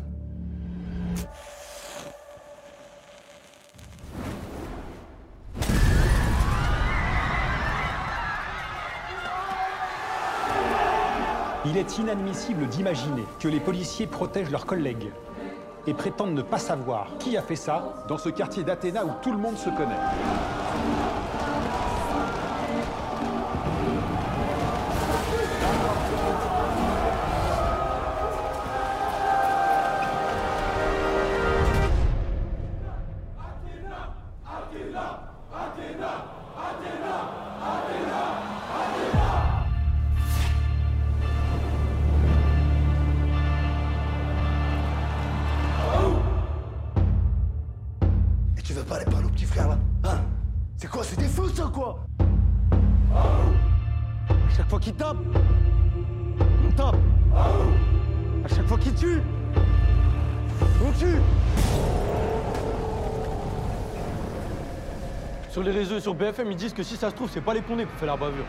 Il 11.65 11.75
est 11.75 11.97
inadmissible 11.97 12.67
d'imaginer 12.67 13.23
que 13.39 13.47
les 13.47 13.59
policiers 13.59 14.05
protègent 14.05 14.51
leurs 14.51 14.67
collègues 14.67 15.09
et 15.87 15.93
prétendent 15.93 16.33
ne 16.33 16.41
pas 16.41 16.59
savoir 16.59 17.07
qui 17.19 17.37
a 17.37 17.41
fait 17.41 17.55
ça 17.55 17.93
dans 18.07 18.17
ce 18.17 18.29
quartier 18.29 18.63
d'Athéna 18.63 19.05
où 19.05 19.11
tout 19.21 19.31
le 19.31 19.37
monde 19.37 19.57
se 19.57 19.69
connaît. 19.69 19.99
BFM, 66.19 66.51
ils 66.51 66.57
disent 66.57 66.73
que 66.73 66.83
si 66.83 66.97
ça 66.97 67.09
se 67.09 67.15
trouve, 67.15 67.29
c'est 67.31 67.39
pas 67.39 67.53
les 67.53 67.61
condés 67.61 67.85
pour 67.85 67.97
faire 67.97 68.09
la 68.09 68.17
bavure. 68.17 68.43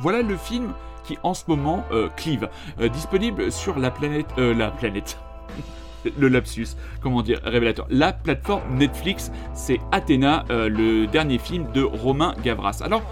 Voilà 0.00 0.22
le 0.22 0.36
film 0.36 0.72
qui 1.04 1.18
en 1.22 1.34
ce 1.34 1.44
moment 1.48 1.84
euh, 1.92 2.08
clive, 2.16 2.48
Euh, 2.80 2.88
disponible 2.88 3.50
sur 3.50 3.78
la 3.78 3.90
planète, 3.90 4.26
euh, 4.38 4.54
la 4.54 4.70
planète, 4.70 5.18
le 6.18 6.28
lapsus, 6.28 6.68
comment 7.02 7.22
dire, 7.22 7.40
révélateur, 7.44 7.86
la 7.90 8.12
plateforme 8.12 8.76
Netflix, 8.76 9.30
c'est 9.54 9.80
Athéna, 9.92 10.44
le 10.48 11.06
dernier 11.06 11.38
film 11.38 11.70
de 11.72 11.82
Romain 11.82 12.34
Gavras. 12.42 12.80
Alors, 12.82 13.02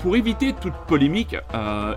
pour 0.00 0.16
éviter 0.16 0.52
toute 0.52 0.74
polémique 0.86 1.36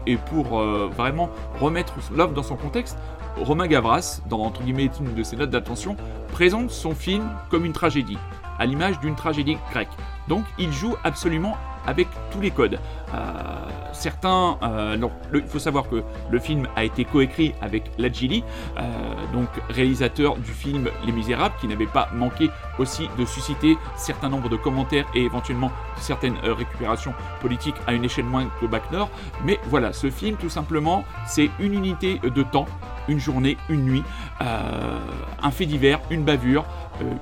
et 0.07 0.17
pour 0.17 0.59
vraiment 0.89 1.29
remettre 1.59 1.93
l'œuvre 2.13 2.33
dans 2.33 2.43
son 2.43 2.57
contexte, 2.57 2.97
Romain 3.37 3.67
Gavras, 3.67 4.21
dans 4.27 4.39
entre 4.39 4.63
guillemets 4.63 4.89
une 4.99 5.13
de 5.13 5.23
ses 5.23 5.37
notes 5.37 5.51
d'attention, 5.51 5.95
présente 6.33 6.71
son 6.71 6.93
film 6.93 7.29
comme 7.49 7.63
une 7.63 7.73
tragédie, 7.73 8.17
à 8.59 8.65
l'image 8.65 8.99
d'une 8.99 9.15
tragédie 9.15 9.57
grecque. 9.71 9.95
Donc 10.27 10.43
il 10.57 10.73
joue 10.73 10.95
absolument 11.03 11.55
avec 11.85 12.07
tous 12.31 12.41
les 12.41 12.51
codes. 12.51 12.79
Euh, 13.13 13.17
certains, 13.93 14.57
euh, 14.63 14.97
il 15.33 15.43
faut 15.43 15.59
savoir 15.59 15.87
que 15.89 16.03
le 16.29 16.39
film 16.39 16.67
a 16.75 16.83
été 16.83 17.05
coécrit 17.05 17.53
avec 17.61 17.91
Lajili, 17.97 18.43
euh, 18.77 18.81
donc 19.33 19.47
réalisateur 19.69 20.37
du 20.37 20.51
film 20.51 20.89
Les 21.05 21.11
Misérables, 21.11 21.55
qui 21.59 21.67
n'avait 21.67 21.85
pas 21.85 22.09
manqué 22.13 22.49
aussi 22.79 23.09
de 23.17 23.25
susciter 23.25 23.77
certain 23.95 24.29
nombre 24.29 24.49
de 24.49 24.55
commentaires 24.55 25.05
et 25.13 25.23
éventuellement 25.23 25.71
certaines 25.97 26.37
euh, 26.43 26.53
récupérations 26.53 27.13
politiques 27.41 27.75
à 27.87 27.93
une 27.93 28.03
échelle 28.03 28.25
moins 28.25 28.45
qu'au 28.59 28.67
Bac 28.67 28.91
Nord. 28.91 29.09
Mais 29.45 29.59
voilà, 29.65 29.93
ce 29.93 30.09
film, 30.09 30.35
tout 30.37 30.49
simplement, 30.49 31.03
c'est 31.27 31.49
une 31.59 31.73
unité 31.73 32.19
de 32.23 32.43
temps, 32.43 32.65
une 33.07 33.19
journée, 33.19 33.57
une 33.69 33.83
nuit, 33.83 34.03
un 34.39 35.51
fait 35.51 35.65
divers, 35.65 35.99
une 36.09 36.23
bavure, 36.23 36.65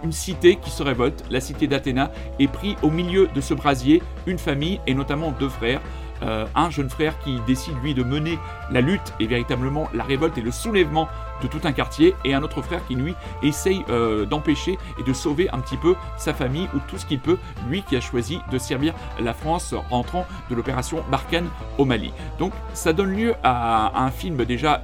une 0.03 0.11
cité 0.11 0.55
qui 0.57 0.69
se 0.69 0.83
révolte, 0.83 1.23
la 1.29 1.41
cité 1.41 1.67
d'Athéna, 1.67 2.11
est 2.39 2.47
pris 2.47 2.75
au 2.81 2.89
milieu 2.89 3.27
de 3.27 3.41
ce 3.41 3.53
brasier 3.53 4.01
une 4.25 4.37
famille 4.37 4.79
et 4.87 4.93
notamment 4.93 5.31
deux 5.31 5.49
frères. 5.49 5.81
Euh, 6.21 6.45
un 6.53 6.69
jeune 6.69 6.89
frère 6.89 7.17
qui 7.19 7.39
décide 7.47 7.75
lui 7.81 7.93
de 7.93 8.03
mener 8.03 8.37
la 8.71 8.81
lutte 8.81 9.13
et 9.19 9.27
véritablement 9.27 9.87
la 9.93 10.03
révolte 10.03 10.37
et 10.37 10.41
le 10.41 10.51
soulèvement 10.51 11.07
de 11.41 11.47
tout 11.47 11.61
un 11.63 11.71
quartier 11.71 12.13
et 12.25 12.33
un 12.33 12.43
autre 12.43 12.61
frère 12.61 12.85
qui 12.87 12.95
lui 12.95 13.15
essaye 13.41 13.85
euh, 13.89 14.25
d'empêcher 14.25 14.77
et 14.99 15.03
de 15.03 15.13
sauver 15.13 15.49
un 15.51 15.59
petit 15.59 15.77
peu 15.77 15.95
sa 16.17 16.33
famille 16.33 16.67
ou 16.75 16.79
tout 16.89 16.97
ce 16.97 17.05
qu'il 17.05 17.19
peut, 17.19 17.37
lui 17.69 17.83
qui 17.83 17.95
a 17.95 18.01
choisi 18.01 18.39
de 18.51 18.57
servir 18.57 18.93
la 19.19 19.33
France 19.33 19.73
rentrant 19.89 20.25
de 20.49 20.55
l'opération 20.55 21.03
Barkhane 21.09 21.47
au 21.77 21.85
Mali. 21.85 22.11
Donc 22.37 22.51
ça 22.73 22.91
donne 22.91 23.15
lieu 23.15 23.35
à, 23.43 24.03
un 24.03 24.11
film 24.11 24.43
déjà 24.43 24.83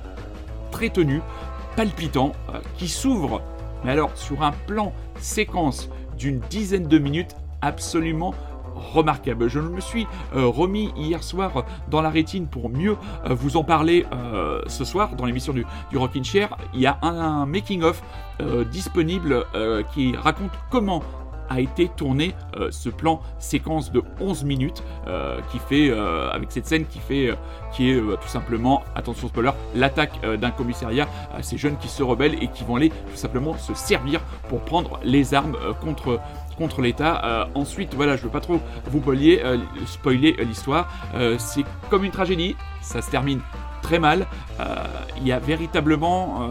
très 0.72 0.90
tenu, 0.90 1.22
palpitant, 1.76 2.32
euh, 2.54 2.60
qui 2.78 2.88
s'ouvre, 2.88 3.42
mais 3.86 3.92
alors 3.92 4.12
sur 4.16 4.44
un 4.44 4.52
plan 4.52 4.92
séquence 5.20 5.90
d'une 6.18 6.40
dizaine 6.50 6.88
de 6.88 6.98
minutes 6.98 7.36
absolument 7.62 8.34
remarquable. 8.76 9.48
Je 9.48 9.60
me 9.60 9.80
suis 9.80 10.06
euh, 10.36 10.48
remis 10.48 10.92
hier 10.98 11.24
soir 11.24 11.66
dans 11.90 12.02
la 12.02 12.10
rétine 12.10 12.48
pour 12.48 12.70
mieux 12.70 12.98
euh, 13.26 13.34
vous 13.34 13.56
en 13.58 13.64
parler 13.64 14.06
euh, 14.12 14.62
ce 14.68 14.84
soir 14.84 15.16
dans 15.16 15.26
l'émission 15.26 15.54
du, 15.54 15.66
Rockin' 15.94 16.24
Chair. 16.24 16.58
Il 16.74 16.82
y 16.82 16.88
a 16.88 16.98
un, 17.02 17.46
making-of 17.46 18.02
disponible 18.70 19.46
qui 19.94 20.14
raconte 20.16 20.52
comment 20.70 21.02
a 21.50 21.60
été 21.60 21.90
tourné 21.90 22.34
euh, 22.58 22.70
ce 22.72 22.90
plan 22.90 23.22
séquence 23.40 23.92
de 23.92 24.04
11 24.20 24.44
minutes 24.44 24.84
euh, 25.08 25.40
qui 25.52 25.60
fait 25.60 25.90
euh, 25.90 26.30
avec 26.32 26.52
cette 26.52 26.66
scène 26.66 26.86
qui 26.86 27.00
fait 27.00 27.34
qui 27.74 27.92
est 27.92 28.00
tout 28.00 28.28
simplement 28.28 28.84
attention 28.96 29.28
spoiler 29.28 29.52
l'attaque 29.76 30.22
d'un 30.40 30.52
commissariat 30.52 31.08
à 31.36 31.44
ces 31.44 31.58
jeunes 31.58 31.78
qui 31.78 31.88
se 31.88 32.04
rebellent 32.04 32.42
et 32.42 32.48
qui 32.48 32.64
vont 32.64 32.78
aller 32.78 32.90
tout 32.90 33.16
simplement 33.16 33.58
se 33.58 33.74
servir 33.74 34.22
pour 34.48 34.62
prendre 34.62 35.00
les 35.04 35.34
armes 35.34 35.58
contre 35.82 36.82
l'État. 36.82 37.50
Ensuite, 37.54 37.94
voilà, 37.96 38.16
je 38.16 38.24
veux 38.24 38.30
pas 38.30 38.40
trop 38.40 38.62
vous 38.90 39.04
spoiler, 39.86 40.36
l'histoire. 40.40 40.90
C'est 41.38 41.66
comme 41.90 42.06
une 42.06 42.12
tragédie, 42.12 42.56
ça 42.82 43.02
se 43.02 43.12
termine 43.12 43.42
très 43.82 44.00
mal. 44.00 44.26
Il 45.18 45.28
y 45.28 45.34
a 45.34 45.40
véritablement 45.40 46.48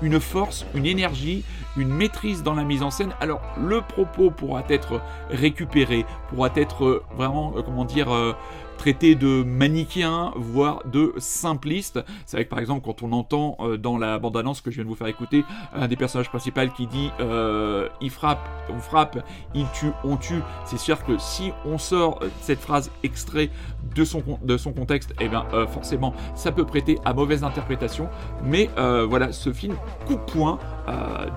une 0.00 0.20
force, 0.20 0.64
une 0.74 0.86
énergie, 0.86 1.44
une 1.76 1.92
maîtrise 1.92 2.42
dans 2.42 2.54
la 2.54 2.64
mise 2.64 2.82
en 2.82 2.90
scène. 2.90 3.14
Alors, 3.20 3.40
le 3.58 3.80
propos 3.80 4.30
pourra 4.30 4.62
être 4.68 5.00
récupéré, 5.30 6.06
pourra 6.28 6.50
être 6.56 6.84
euh, 6.84 7.04
vraiment, 7.16 7.52
euh, 7.56 7.62
comment 7.62 7.84
dire, 7.84 8.12
euh, 8.12 8.32
traité 8.76 9.14
de 9.14 9.42
manichéen, 9.42 10.32
voire 10.36 10.82
de 10.86 11.12
simpliste. 11.18 12.00
C'est 12.24 12.36
vrai 12.36 12.44
que 12.44 12.50
par 12.50 12.58
exemple, 12.58 12.84
quand 12.84 13.02
on 13.02 13.12
entend 13.12 13.56
euh, 13.60 13.76
dans 13.76 13.98
la 13.98 14.18
bande-annonce 14.18 14.60
que 14.60 14.70
je 14.70 14.76
viens 14.76 14.84
de 14.84 14.88
vous 14.88 14.94
faire 14.94 15.06
écouter, 15.06 15.44
un 15.74 15.88
des 15.88 15.96
personnages 15.96 16.28
principaux 16.28 16.60
qui 16.76 16.86
dit 16.86 17.10
euh, 17.20 17.88
il 18.00 18.10
frappe, 18.10 18.48
on 18.70 18.78
frappe, 18.78 19.18
il 19.54 19.66
tue, 19.74 19.90
on 20.04 20.16
tue. 20.16 20.40
C'est 20.64 20.78
sûr 20.78 21.04
que 21.04 21.18
si 21.18 21.52
on 21.64 21.78
sort 21.78 22.20
euh, 22.22 22.28
cette 22.40 22.60
phrase 22.60 22.90
extrait 23.02 23.50
de 23.94 24.04
son, 24.04 24.22
de 24.42 24.56
son 24.56 24.72
contexte, 24.72 25.14
eh 25.20 25.28
bien 25.28 25.46
forcément 25.70 26.12
ça 26.34 26.52
peut 26.52 26.64
prêter 26.64 26.98
à 27.04 27.14
mauvaise 27.14 27.44
interprétation. 27.44 28.08
Mais 28.44 28.68
voilà, 28.76 29.32
ce 29.32 29.52
film 29.52 29.76
coupe 30.06 30.26
point 30.26 30.58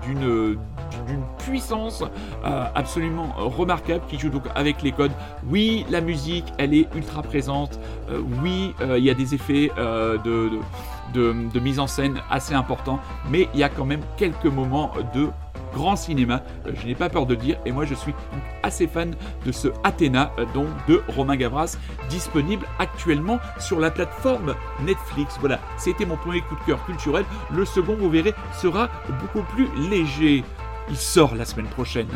d'une 0.03 0.57
puissance 1.37 2.03
absolument 2.43 3.33
remarquable 3.37 4.03
qui 4.09 4.19
joue 4.19 4.29
donc 4.29 4.43
avec 4.55 4.81
les 4.81 4.91
codes. 4.91 5.11
Oui, 5.49 5.85
la 5.89 6.01
musique, 6.01 6.45
elle 6.57 6.73
est 6.73 6.87
ultra 6.95 7.21
présente. 7.29 7.79
Euh, 8.09 8.21
oui, 8.41 8.73
euh, 8.81 8.97
il 8.97 9.05
y 9.05 9.09
a 9.11 9.13
des 9.13 9.35
effets 9.35 9.71
euh, 9.77 10.17
de, 11.13 11.59
mise 11.59 11.79
en 11.79 11.85
scène 11.85 12.21
assez 12.31 12.55
importants, 12.55 12.99
mais 13.29 13.47
il 13.53 13.59
y 13.59 13.63
a 13.63 13.69
quand 13.69 13.85
même 13.85 14.01
quelques 14.17 14.45
moments 14.45 14.91
de 15.13 15.27
grand 15.75 15.95
cinéma, 15.95 16.41
je 16.65 16.87
n'ai 16.87 16.95
pas 16.95 17.09
peur 17.09 17.27
de 17.27 17.35
dire, 17.35 17.57
et 17.63 17.71
moi 17.71 17.85
je 17.85 17.93
suis 17.93 18.15
assez 18.63 18.87
fan 18.87 19.15
de 19.45 19.51
ce 19.51 19.67
Athéna, 19.83 20.31
donc 20.55 20.67
de 20.87 21.03
Romain 21.15 21.35
Gavras, 21.35 21.77
disponible 22.09 22.65
actuellement 22.79 23.37
sur 23.59 23.79
la 23.79 23.91
plateforme 23.91 24.55
Netflix. 24.83 25.37
Voilà, 25.39 25.59
c'était 25.77 26.07
mon 26.07 26.17
premier 26.17 26.41
coup 26.41 26.55
de 26.55 26.65
cœur 26.65 26.83
culturel. 26.87 27.23
Le 27.51 27.65
second, 27.65 27.95
vous 27.95 28.09
verrez, 28.09 28.33
sera 28.59 28.89
beaucoup 29.21 29.45
plus 29.53 29.67
léger. 29.91 30.43
Il 30.89 30.97
sort 30.97 31.35
la 31.35 31.45
semaine 31.45 31.67
prochaine. 31.67 32.09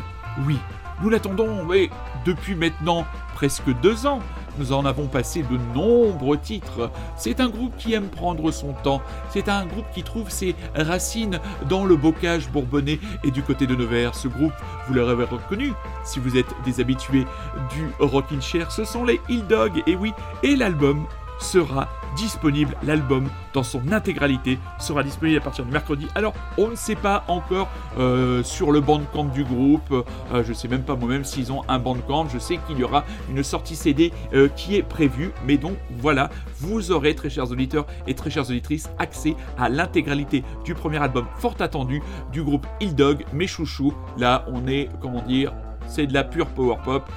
Oui, 0.47 0.57
nous 1.03 1.09
l'attendons, 1.09 1.63
mais 1.63 1.91
depuis 2.25 2.55
maintenant 2.55 3.05
presque 3.35 3.69
deux 3.81 4.05
ans. 4.07 4.19
Nous 4.57 4.73
en 4.73 4.85
avons 4.85 5.07
passé 5.07 5.43
de 5.43 5.57
nombreux 5.73 6.37
titres. 6.37 6.91
C'est 7.17 7.39
un 7.39 7.49
groupe 7.49 7.75
qui 7.77 7.93
aime 7.93 8.09
prendre 8.09 8.51
son 8.51 8.73
temps. 8.73 9.01
C'est 9.29 9.49
un 9.49 9.65
groupe 9.65 9.85
qui 9.93 10.03
trouve 10.03 10.29
ses 10.29 10.55
racines 10.75 11.39
dans 11.69 11.85
le 11.85 11.95
bocage 11.95 12.49
bourbonnais 12.49 12.99
et 13.23 13.31
du 13.31 13.43
côté 13.43 13.67
de 13.67 13.75
Nevers. 13.75 14.15
Ce 14.15 14.27
groupe, 14.27 14.53
vous 14.87 14.93
l'aurez 14.93 15.23
reconnu 15.23 15.73
si 16.03 16.19
vous 16.19 16.37
êtes 16.37 16.53
des 16.65 16.79
habitués 16.79 17.25
du 17.71 17.87
Rockin' 17.99 18.41
Chair. 18.41 18.71
Ce 18.71 18.85
sont 18.85 19.05
les 19.05 19.19
Hill 19.29 19.45
Dog, 19.47 19.83
et 19.87 19.95
oui, 19.95 20.13
et 20.43 20.55
l'album 20.55 21.05
sera 21.39 21.87
disponible, 22.15 22.75
l'album 22.83 23.29
dans 23.53 23.63
son 23.63 23.91
intégralité 23.91 24.59
sera 24.79 25.03
disponible 25.03 25.37
à 25.37 25.41
partir 25.41 25.65
du 25.65 25.71
mercredi. 25.71 26.07
Alors, 26.15 26.33
on 26.57 26.69
ne 26.69 26.75
sait 26.75 26.95
pas 26.95 27.23
encore 27.27 27.69
euh, 27.97 28.43
sur 28.43 28.71
le 28.71 28.81
bandcamp 28.81 29.25
du 29.25 29.43
groupe, 29.43 29.91
euh, 30.33 30.43
je 30.43 30.53
sais 30.53 30.67
même 30.67 30.83
pas 30.83 30.95
moi-même 30.95 31.23
s'ils 31.23 31.51
ont 31.51 31.61
un 31.67 31.79
bandcamp, 31.79 32.27
je 32.29 32.39
sais 32.39 32.59
qu'il 32.67 32.79
y 32.79 32.83
aura 32.83 33.03
une 33.29 33.43
sortie 33.43 33.75
CD 33.75 34.11
euh, 34.33 34.47
qui 34.49 34.75
est 34.75 34.83
prévue, 34.83 35.31
mais 35.45 35.57
donc 35.57 35.75
voilà, 35.99 36.29
vous 36.59 36.91
aurez, 36.91 37.15
très 37.15 37.29
chers 37.29 37.51
auditeurs 37.51 37.85
et 38.07 38.13
très 38.13 38.29
chères 38.29 38.49
auditrices, 38.49 38.89
accès 38.99 39.35
à 39.57 39.69
l'intégralité 39.69 40.43
du 40.63 40.73
premier 40.73 40.97
album 40.97 41.25
fort 41.37 41.55
attendu 41.59 42.01
du 42.31 42.43
groupe 42.43 42.65
Hill 42.79 42.95
Dog, 42.95 43.25
mes 43.33 43.47
chouchous. 43.47 43.93
Là, 44.17 44.45
on 44.47 44.67
est, 44.67 44.89
comment 45.01 45.21
dire, 45.21 45.53
c'est 45.87 46.07
de 46.07 46.13
la 46.13 46.23
pure 46.23 46.47
power 46.47 46.77
pop 46.83 47.09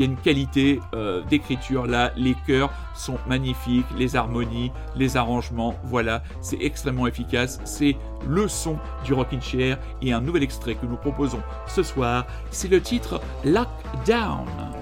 il 0.00 0.04
y 0.04 0.08
a 0.08 0.12
une 0.12 0.16
qualité 0.16 0.80
euh, 0.94 1.22
d'écriture. 1.28 1.86
Là, 1.86 2.10
les 2.16 2.34
chœurs 2.46 2.72
sont 2.94 3.18
magnifiques, 3.28 3.84
les 3.98 4.16
harmonies, 4.16 4.72
les 4.96 5.18
arrangements, 5.18 5.74
voilà, 5.84 6.22
c'est 6.40 6.56
extrêmement 6.62 7.06
efficace, 7.06 7.60
c'est 7.64 7.96
le 8.26 8.48
son 8.48 8.78
du 9.04 9.12
Rockin' 9.12 9.42
Chair. 9.42 9.78
Et 10.00 10.14
un 10.14 10.22
nouvel 10.22 10.42
extrait 10.42 10.74
que 10.74 10.86
nous 10.86 10.96
proposons 10.96 11.42
ce 11.66 11.82
soir, 11.82 12.24
c'est 12.50 12.68
le 12.68 12.80
titre 12.80 13.20
Lockdown. 13.44 14.79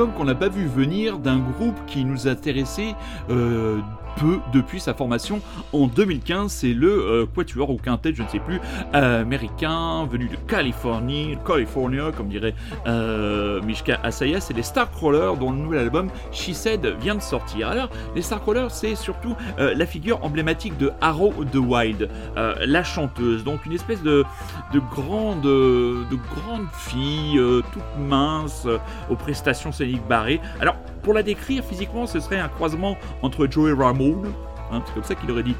do 0.00 0.09
qu'on 0.20 0.26
n'a 0.26 0.34
pas 0.34 0.50
vu 0.50 0.66
venir 0.66 1.18
d'un 1.18 1.38
groupe 1.38 1.78
qui 1.86 2.04
nous 2.04 2.28
intéressait 2.28 2.94
euh, 3.30 3.78
peu 4.18 4.38
depuis 4.52 4.78
sa 4.78 4.92
formation 4.92 5.40
en 5.72 5.86
2015. 5.86 6.52
C'est 6.52 6.74
le 6.74 6.90
euh, 6.90 7.26
Quatuor 7.26 7.70
ou 7.70 7.78
Quintet, 7.78 8.12
je 8.14 8.22
ne 8.22 8.28
sais 8.28 8.38
plus, 8.38 8.60
américain, 8.92 10.04
venu 10.04 10.28
de 10.28 10.36
Californie, 10.36 11.38
California, 11.46 12.10
comme 12.14 12.28
dirait 12.28 12.54
euh, 12.86 13.62
Mishka 13.62 13.98
Asaya. 14.02 14.40
C'est 14.40 14.52
les 14.52 14.62
Starcrawlers 14.62 15.38
dont 15.38 15.52
le 15.52 15.56
nouvel 15.56 15.80
album 15.80 16.10
She 16.32 16.52
Said 16.52 16.84
vient 17.00 17.14
de 17.14 17.22
sortir. 17.22 17.68
Alors, 17.68 17.88
les 18.14 18.20
Starcrawlers, 18.20 18.70
c'est 18.70 18.96
surtout 18.96 19.34
la 19.56 19.86
figure 19.86 20.22
emblématique 20.22 20.76
de 20.76 20.92
Arrow 21.00 21.32
the 21.50 21.56
Wild, 21.56 22.10
la 22.36 22.84
chanteuse. 22.84 23.42
Donc, 23.42 23.64
une 23.64 23.72
espèce 23.72 24.02
de, 24.02 24.24
de 24.74 24.80
grande, 24.90 25.42
de 25.42 26.16
grande 26.34 26.66
fille, 26.74 27.40
toute 27.72 28.06
mince, 28.06 28.66
aux 29.08 29.16
prestations 29.16 29.72
scéniques 29.72 30.06
Alors, 30.60 30.76
pour 31.02 31.14
la 31.14 31.22
décrire 31.22 31.64
physiquement, 31.64 32.06
ce 32.06 32.20
serait 32.20 32.38
un 32.38 32.48
croisement 32.48 32.96
entre 33.22 33.46
Joey 33.46 33.72
Ramone, 33.72 34.32
hein, 34.72 34.82
c'est 34.86 34.94
comme 34.94 35.04
ça 35.04 35.14
qu'il 35.14 35.30
aurait 35.30 35.42
dit 35.42 35.56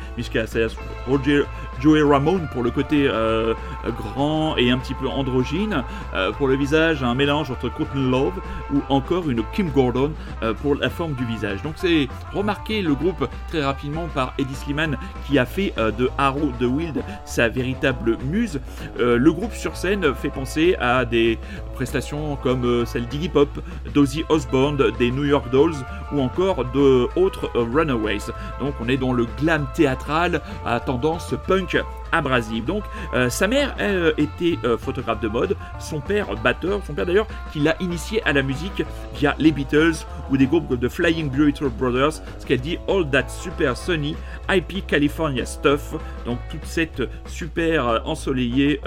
Roger- 1.08 1.44
Joey 1.80 2.02
Ramone 2.02 2.48
pour 2.52 2.62
le 2.62 2.70
côté 2.70 3.08
euh, 3.08 3.54
grand 3.96 4.56
et 4.56 4.70
un 4.70 4.78
petit 4.78 4.94
peu 4.94 5.08
androgyne, 5.08 5.82
euh, 6.14 6.32
pour 6.32 6.48
le 6.48 6.56
visage 6.56 7.02
un 7.02 7.14
mélange 7.14 7.50
entre 7.50 7.68
Courtney 7.70 8.10
Love 8.10 8.34
ou 8.72 8.80
encore 8.88 9.30
une 9.30 9.42
Kim 9.54 9.70
Gordon 9.70 10.12
euh, 10.42 10.52
pour 10.52 10.74
la 10.74 10.90
forme 10.90 11.14
du 11.14 11.24
visage. 11.24 11.62
Donc 11.62 11.74
c'est 11.76 12.08
remarqué 12.32 12.82
le 12.82 12.94
groupe 12.94 13.28
très 13.48 13.64
rapidement 13.64 14.06
par 14.14 14.34
Eddie 14.38 14.54
Sliman 14.54 14.96
qui 15.26 15.38
a 15.38 15.46
fait 15.46 15.72
de 15.76 16.10
Arrow 16.18 16.52
the 16.58 16.64
Wild 16.64 17.02
sa 17.24 17.48
véritable 17.48 18.18
muse. 18.24 18.60
Le 18.98 19.32
groupe 19.32 19.54
sur 19.54 19.76
scène 19.76 20.14
fait 20.14 20.28
penser 20.28 20.76
à 20.80 21.04
des 21.04 21.38
prestations 21.74 22.36
comme 22.36 22.84
celle 22.86 23.06
d'Iggy 23.06 23.28
Pop, 23.28 23.48
d'Ozzy 23.94 24.24
Osbourne, 24.28 24.90
des 24.98 25.10
New 25.10 25.24
York 25.24 25.50
Dolls 25.50 25.74
ou 26.12 26.20
encore 26.20 26.64
d'autres 26.66 27.50
Runaways. 27.54 28.32
Donc 28.60 28.74
on 28.80 28.88
est 28.88 28.96
dans 28.96 29.12
le 29.12 29.26
glam 29.38 29.66
théâtral 29.74 30.40
à 30.66 30.80
tendance 30.80 31.34
punk 31.46 31.69
abrasive. 32.12 32.64
Donc 32.64 32.84
euh, 33.14 33.28
sa 33.28 33.46
mère 33.46 33.74
euh, 33.80 34.12
était 34.18 34.58
euh, 34.64 34.76
photographe 34.76 35.20
de 35.20 35.28
mode, 35.28 35.56
son 35.78 36.00
père 36.00 36.34
batteur, 36.42 36.80
son 36.86 36.94
père 36.94 37.06
d'ailleurs 37.06 37.26
qui 37.52 37.60
l'a 37.60 37.76
initié 37.80 38.22
à 38.24 38.32
la 38.32 38.42
musique 38.42 38.82
via 39.14 39.34
les 39.38 39.52
Beatles 39.52 40.06
ou 40.30 40.36
des 40.36 40.46
groupes 40.46 40.74
de 40.74 40.88
Flying 40.88 41.30
Burrito 41.30 41.68
Brothers, 41.70 42.22
ce 42.38 42.46
qu'elle 42.46 42.60
dit 42.60 42.78
All 42.88 43.08
That 43.10 43.28
Super 43.28 43.76
Sunny 43.76 44.16
IP 44.48 44.86
California 44.86 45.46
Stuff, 45.46 45.94
donc 46.24 46.38
toute 46.50 46.64
cette 46.64 47.02
super 47.26 48.02
ensoleillée 48.04 48.80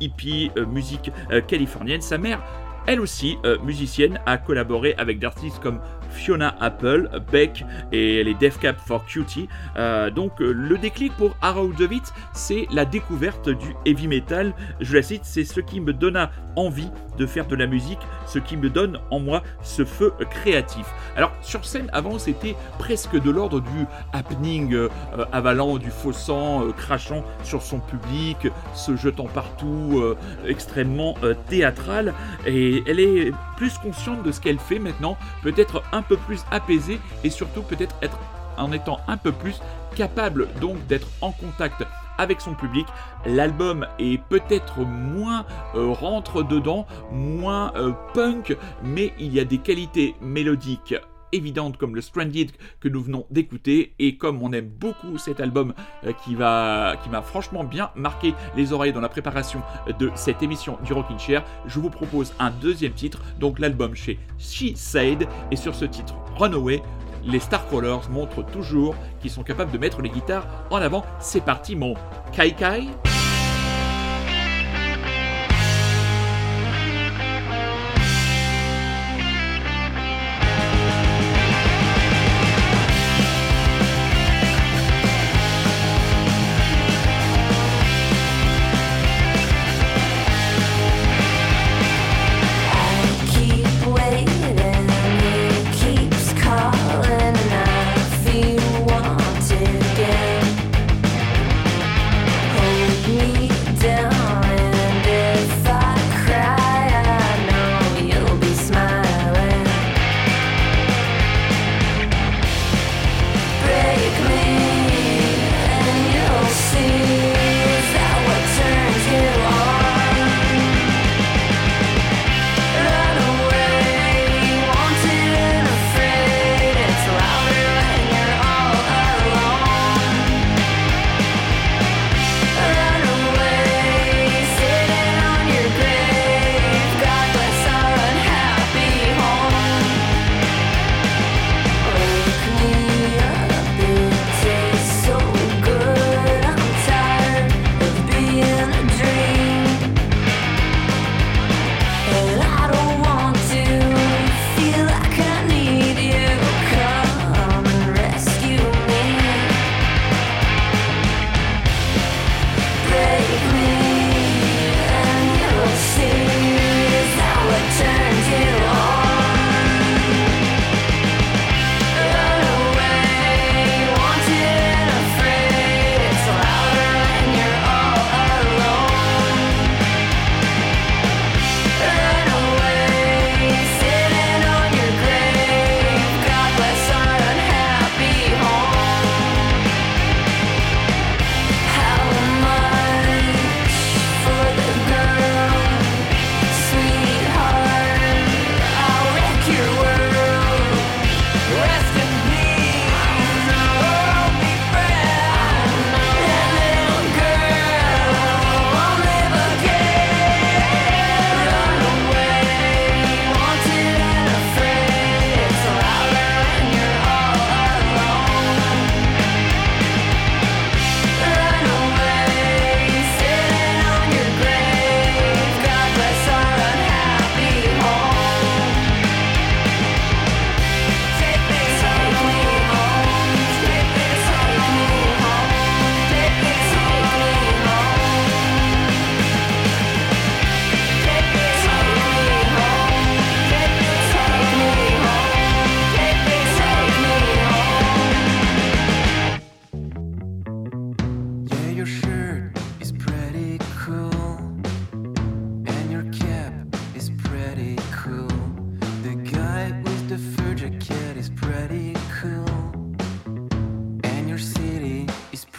hippie 0.00 0.50
musique 0.68 1.10
californienne. 1.46 2.00
Sa 2.00 2.18
mère 2.18 2.40
elle 2.86 3.00
aussi, 3.00 3.38
musicienne, 3.62 4.18
a 4.26 4.38
collaboré 4.38 4.94
avec 4.98 5.20
d'artistes 5.20 5.60
comme 5.60 5.80
Fiona 6.12 6.54
Apple, 6.60 7.08
Beck 7.30 7.64
et 7.90 8.22
les 8.24 8.34
Def 8.34 8.58
Cap 8.58 8.78
for 8.78 9.04
Cutie. 9.04 9.48
Euh, 9.76 10.10
donc 10.10 10.40
euh, 10.40 10.52
le 10.52 10.78
déclic 10.78 11.12
pour 11.16 11.36
Witt, 11.80 12.12
c'est 12.32 12.66
la 12.72 12.84
découverte 12.84 13.48
du 13.48 13.74
heavy 13.86 14.08
metal. 14.08 14.52
Je 14.80 14.94
la 14.94 15.02
cite, 15.02 15.22
c'est 15.24 15.44
ce 15.44 15.60
qui 15.60 15.80
me 15.80 15.92
donna 15.92 16.30
envie 16.56 16.90
de 17.18 17.26
faire 17.26 17.46
de 17.46 17.56
la 17.56 17.66
musique, 17.66 17.98
ce 18.26 18.38
qui 18.38 18.56
me 18.56 18.70
donne 18.70 18.98
en 19.10 19.20
moi 19.20 19.42
ce 19.62 19.84
feu 19.84 20.12
créatif. 20.30 20.86
Alors 21.16 21.32
sur 21.42 21.64
scène, 21.64 21.88
avant, 21.92 22.18
c'était 22.18 22.56
presque 22.78 23.20
de 23.20 23.30
l'ordre 23.30 23.60
du 23.60 23.86
happening 24.12 24.72
euh, 24.74 24.88
euh, 25.18 25.24
avalant 25.32 25.78
du 25.78 25.90
faux 25.90 26.12
sang, 26.12 26.64
euh, 26.64 26.72
crachant 26.72 27.24
sur 27.42 27.62
son 27.62 27.80
public, 27.80 28.48
se 28.74 28.96
jetant 28.96 29.26
partout, 29.26 30.02
extrêmement 30.46 31.14
théâtral. 31.48 32.14
Et 32.46 32.82
elle 32.86 33.00
est 33.00 33.32
plus 33.56 33.76
consciente 33.78 34.22
de 34.22 34.32
ce 34.32 34.40
qu'elle 34.40 34.58
fait 34.58 34.78
maintenant, 34.78 35.16
peut-être 35.42 35.82
un 35.92 36.02
peu 36.02 36.16
plus 36.16 36.40
apaisée 36.50 36.98
et 37.24 37.30
surtout 37.30 37.62
peut-être 37.62 37.94
être 38.02 38.18
en 38.56 38.72
étant 38.72 39.00
un 39.08 39.16
peu 39.16 39.32
plus 39.32 39.60
capable 39.94 40.48
donc 40.60 40.86
d'être 40.86 41.08
en 41.20 41.32
contact 41.32 41.84
avec 42.18 42.40
son 42.40 42.54
public. 42.54 42.86
L'album 43.26 43.86
est 43.98 44.22
peut-être 44.28 44.80
moins 44.80 45.46
euh, 45.74 45.90
rentre 45.90 46.42
dedans, 46.42 46.86
moins 47.12 47.72
euh, 47.76 47.92
punk, 48.14 48.56
mais 48.82 49.12
il 49.18 49.32
y 49.32 49.40
a 49.40 49.44
des 49.44 49.58
qualités 49.58 50.14
mélodiques 50.20 50.94
évidentes 51.32 51.78
comme 51.78 51.94
le 51.94 52.00
Stranded 52.00 52.50
que 52.80 52.88
nous 52.88 53.02
venons 53.02 53.26
d'écouter 53.30 53.94
et 53.98 54.16
comme 54.16 54.42
on 54.42 54.52
aime 54.52 54.68
beaucoup 54.68 55.18
cet 55.18 55.40
album 55.40 55.74
euh, 56.04 56.12
qui 56.24 56.34
va 56.34 56.96
qui 57.02 57.08
m'a 57.08 57.22
franchement 57.22 57.64
bien 57.64 57.90
marqué 57.96 58.34
les 58.56 58.72
oreilles 58.72 58.92
dans 58.92 59.00
la 59.00 59.08
préparation 59.08 59.62
de 59.98 60.10
cette 60.14 60.42
émission 60.42 60.78
du 60.84 60.92
Rockin' 60.92 61.18
Chair, 61.18 61.42
je 61.66 61.80
vous 61.80 61.90
propose 61.90 62.32
un 62.38 62.50
deuxième 62.50 62.92
titre, 62.92 63.22
donc 63.40 63.58
l'album 63.58 63.94
chez 63.94 64.18
She 64.38 64.76
Said 64.76 65.26
et 65.50 65.56
sur 65.56 65.74
ce 65.74 65.84
titre 65.84 66.14
Runaway 66.36 66.82
les 67.24 67.40
Starcrawlers 67.40 68.08
montrent 68.10 68.44
toujours 68.44 68.94
qu'ils 69.20 69.30
sont 69.30 69.42
capables 69.42 69.70
de 69.70 69.78
mettre 69.78 70.02
les 70.02 70.10
guitares 70.10 70.46
en 70.70 70.76
avant. 70.76 71.04
C'est 71.20 71.44
parti 71.44 71.76
mon 71.76 71.94
Kai 72.32 72.52
Kai 72.52 72.88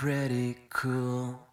pretty 0.04 0.58
cool. 0.70 1.53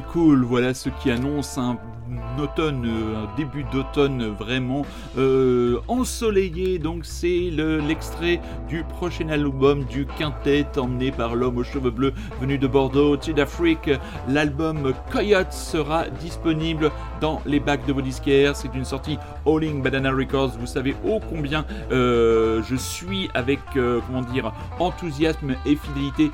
Cool, 0.00 0.44
voilà 0.44 0.74
ce 0.74 0.88
qui 0.88 1.10
annonce 1.10 1.56
un 1.58 1.78
automne, 2.38 2.84
euh, 2.86 3.24
un 3.24 3.36
début 3.36 3.64
d'automne 3.72 4.26
vraiment 4.26 4.84
euh, 5.16 5.78
ensoleillé. 5.88 6.78
Donc 6.78 7.04
c'est 7.04 7.50
le- 7.50 7.78
l'extrait 7.78 8.40
du 8.68 8.82
prochain 8.84 9.28
album 9.30 9.84
du 9.84 10.04
quintet 10.04 10.66
emmené 10.76 11.12
par 11.12 11.34
l'homme 11.34 11.58
aux 11.58 11.64
cheveux 11.64 11.90
bleus 11.90 12.12
venu 12.40 12.58
de 12.58 12.66
Bordeaux, 12.66 13.16
Tid 13.16 13.38
Afrique. 13.40 13.90
L'album 14.28 14.92
Coyote 15.10 15.52
sera 15.52 16.08
disponible 16.08 16.90
dans 17.20 17.40
les 17.46 17.60
bacs 17.60 17.86
de 17.86 17.92
vos 17.92 18.02
disquaires. 18.02 18.54
C'est 18.56 18.74
une 18.74 18.84
sortie 18.84 19.18
Alling 19.46 19.82
Banana 19.82 20.10
Records. 20.10 20.52
Vous 20.58 20.66
savez 20.66 20.94
ô 21.06 21.20
combien 21.30 21.64
euh, 21.92 22.62
je 22.68 22.76
suis 22.76 23.30
avec 23.34 23.60
comment 23.74 24.22
dire 24.22 24.52
enthousiasme 24.78 25.54
et 25.64 25.76
fidélité 25.76 26.30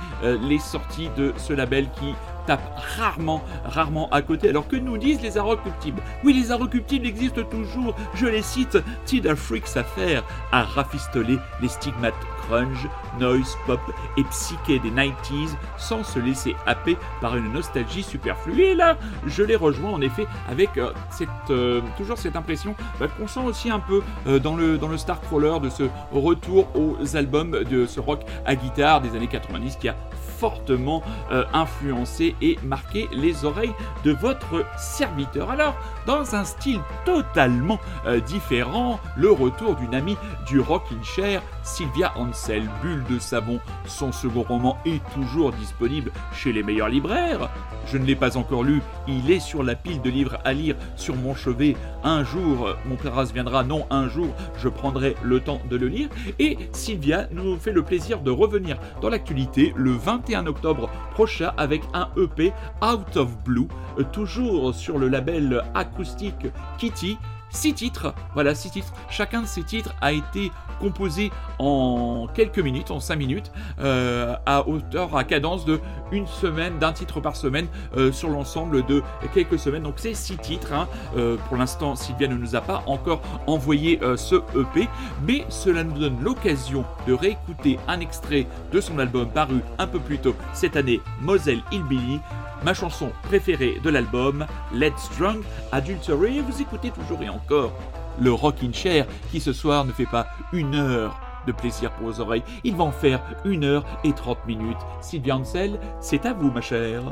les 0.49 0.59
sorties 0.59 1.11
de 1.17 1.33
ce 1.37 1.53
label 1.53 1.89
qui 1.99 2.15
tape 2.47 2.63
rarement, 2.97 3.43
rarement 3.65 4.09
à 4.11 4.23
côté. 4.23 4.49
Alors 4.49 4.69
que 4.69 4.77
nous 4.77 4.99
disent 4.99 5.23
les 5.23 5.39
Inrecuptibles 5.39 6.03
Oui, 6.25 6.33
les 6.33 6.53
Inrecuptibles 6.53 7.07
existent 7.07 7.43
toujours. 7.43 7.95
Je 8.15 8.27
les 8.27 8.43
cite. 8.43 8.79
Tidal 9.05 9.37
Freaks 9.37 9.77
Affair 9.77 10.25
à 10.53 10.63
rafistoler 10.63 11.39
les 11.61 11.69
stigmates 11.69 12.15
grunge, 12.49 12.89
noise, 13.19 13.57
pop 13.67 13.81
et 14.17 14.25
psyché 14.25 14.79
des 14.81 14.91
90s 14.91 15.51
sans 15.79 16.03
se 16.03 16.19
laisser 16.19 16.55
happer 16.67 16.97
par 17.21 17.37
une 17.37 17.53
nostalgie 17.53 18.03
superflue. 18.03 18.63
Et 18.63 18.75
là, 18.75 18.97
je 19.27 19.43
les 19.43 19.57
rejoins 19.57 19.91
en 19.91 20.01
effet 20.01 20.27
avec 20.49 20.77
euh, 20.77 20.93
cette, 21.11 21.29
euh, 21.51 21.81
toujours 21.97 22.19
cette 22.19 22.37
impression 22.37 22.75
bah, 22.99 23.07
qu'on 23.09 23.29
sent 23.29 23.41
aussi 23.41 23.71
un 23.71 23.81
peu 23.81 24.03
euh, 24.27 24.39
dans 24.39 24.57
le, 24.57 24.79
dans 24.79 24.89
le 24.89 24.97
Starcrawler 24.97 25.61
de 25.63 25.71
ce 25.71 25.85
retour 26.13 26.69
aux 26.75 27.17
albums 27.17 27.65
de 27.65 27.87
ce 27.87 28.01
rock 28.01 28.21
à 28.45 28.55
guitare 28.55 29.01
des 29.01 29.17
années 29.17 29.29
90 29.29 29.77
qui 29.77 29.89
a 29.89 29.97
fortement 30.41 31.03
euh, 31.31 31.45
influencé 31.53 32.35
et 32.41 32.59
marqué 32.65 33.09
les 33.13 33.45
oreilles 33.45 33.75
de 34.05 34.13
votre 34.13 34.65
serviteur. 34.79 35.51
Alors, 35.51 35.77
dans 36.07 36.35
un 36.35 36.45
style 36.45 36.81
totalement 37.05 37.79
euh, 38.07 38.21
différent, 38.21 38.99
le 39.17 39.31
retour 39.31 39.77
d'une 39.77 39.95
amie 39.95 40.17
du 40.47 40.59
rock 40.59 40.85
in 40.99 41.03
chair, 41.03 41.43
Sylvia 41.63 42.13
Ansel, 42.17 42.69
Bulle 42.83 43.05
de 43.09 43.19
savon. 43.19 43.61
Son 43.87 44.13
second 44.13 44.43
roman 44.43 44.79
est 44.85 45.03
toujours 45.15 45.53
disponible 45.53 46.13
chez 46.33 46.53
les 46.53 46.63
meilleurs 46.63 46.89
libraires. 46.89 47.51
Je 47.87 47.99
ne 47.99 48.05
l'ai 48.05 48.15
pas 48.15 48.37
encore 48.37 48.63
lu, 48.63 48.83
il 49.09 49.31
est 49.31 49.41
sur 49.41 49.63
la 49.63 49.75
pile 49.75 50.01
de 50.01 50.11
livres 50.11 50.39
à 50.45 50.53
lire 50.53 50.77
sur 50.97 51.17
mon 51.17 51.35
chevet. 51.35 51.77
Un 52.05 52.25
jour, 52.25 52.75
mon 52.87 52.97
Pléras 52.97 53.31
viendra, 53.33 53.65
non, 53.65 53.87
un 53.91 54.09
jour, 54.09 54.29
je 54.59 54.69
prendrai 54.69 55.17
le 55.23 55.41
temps 55.41 55.61
de 55.69 55.77
le 55.77 55.89
lire. 55.89 56.09
Et 56.39 56.57
Sylvia 56.73 57.27
nous 57.33 57.57
fait 57.57 57.73
le 57.73 57.83
plaisir 57.83 58.21
de 58.21 58.31
revenir 58.31 58.79
dans 59.01 59.09
l'actualité 59.09 59.73
le 59.77 59.93
21 59.93 60.47
octobre 60.47 60.89
prochain 61.13 61.53
avec 61.57 61.83
un 61.95 62.09
EP 62.17 62.53
Out 62.83 63.17
of 63.17 63.37
Blue, 63.45 63.69
toujours 64.13 64.75
sur 64.75 64.99
le 64.99 65.09
label 65.09 65.63
acoustique 65.75 66.47
Kitty. 66.79 67.19
Six 67.51 67.75
titres, 67.75 68.15
voilà 68.35 68.55
six 68.55 68.71
titres. 68.71 68.93
Chacun 69.11 69.43
de 69.43 69.47
ces 69.47 69.63
titres 69.65 69.95
a 70.01 70.13
été 70.13 70.53
composé 70.81 71.31
en 71.59 72.27
quelques 72.33 72.59
minutes, 72.59 72.91
en 72.91 73.01
cinq 73.01 73.17
minutes, 73.17 73.53
euh, 73.81 74.35
à 74.47 74.67
hauteur, 74.67 75.15
à 75.17 75.25
cadence 75.25 75.65
de 75.65 75.81
une 76.11 76.27
semaine, 76.27 76.79
d'un 76.79 76.93
titre 76.93 77.21
par 77.21 77.37
semaine, 77.37 77.67
euh, 77.97 78.13
sur 78.13 78.31
l'ensemble 78.31 78.87
de 78.87 79.03
quelques 79.35 79.59
semaines. 79.59 79.83
Donc 79.83 79.95
c'est 79.97 80.15
six 80.15 80.39
titres. 80.39 80.73
hein. 80.73 80.89
Euh, 81.17 81.37
pour 81.49 81.57
l'instant, 81.57 81.97
Sylvia 81.97 82.29
ne 82.29 82.37
nous 82.37 82.57
a 82.57 82.61
pas 82.61 82.83
encore 82.87 83.21
envoyé 83.47 84.01
ce 84.17 84.37
EP, 84.59 84.89
mais 85.27 85.45
cela 85.49 85.85
nous 85.85 85.99
donne 85.99 86.23
l'occasion 86.23 86.85
de 87.07 87.13
réécouter 87.13 87.79
un 87.89 88.01
extrait 88.01 88.47
de 88.73 88.81
son 88.81 88.99
album 88.99 89.29
paru 89.29 89.61
un 89.79 89.87
peu 89.87 89.99
plus 89.99 90.19
tôt 90.19 90.35
cette 90.53 90.77
année, 90.77 91.01
Moselle 91.21 91.61
Hillbilly. 91.73 92.21
Ma 92.63 92.75
chanson 92.75 93.11
préférée 93.23 93.81
de 93.83 93.89
l'album, 93.89 94.47
Let's 94.75 95.09
Drunk 95.19 95.45
Adultery. 95.73 96.41
Vous 96.41 96.61
écoutez 96.61 96.91
toujours 96.91 97.23
et 97.23 97.29
encore 97.29 97.73
le 98.21 98.33
Rockin' 98.33 98.75
Chair 98.75 99.07
qui 99.31 99.41
ce 99.41 99.55
soir 99.55 99.87
ne 99.87 99.93
fait 99.93 100.05
pas 100.05 100.27
une 100.53 100.75
heure 100.75 101.19
de 101.47 101.53
plaisir 101.53 101.91
pour 101.93 102.09
vos 102.09 102.21
oreilles. 102.21 102.43
Il 102.65 102.77
va 102.77 102.85
en 102.85 102.93
faire 102.93 103.23
une 103.47 103.65
heure 103.65 103.85
et 104.05 104.13
30 104.13 104.47
minutes. 104.47 104.77
Sylvia 105.01 105.37
Ansel, 105.37 105.81
c'est 106.01 106.27
à 106.27 106.35
vous 106.35 106.51
ma 106.51 106.61
chère. 106.61 107.03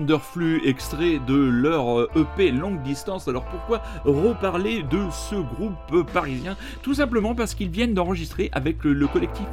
Wonderflu, 0.00 0.62
extraits 0.64 1.22
de 1.26 1.34
leur 1.34 2.00
euh, 2.00 2.10
EP 2.16 2.50
longue 2.52 2.82
distance. 2.82 3.28
Alors 3.28 3.44
pourquoi 3.44 3.82
reparler 4.06 4.82
de 4.82 4.98
ce 5.10 5.34
groupe 5.34 6.10
parisien? 6.10 6.56
Tout 6.82 6.94
simplement 6.94 7.34
parce 7.34 7.54
qu'ils 7.54 7.68
viennent 7.68 7.92
d'enregistrer 7.92 8.48
avec 8.52 8.82
le, 8.82 8.94
le 8.94 9.06
collectif 9.06 9.46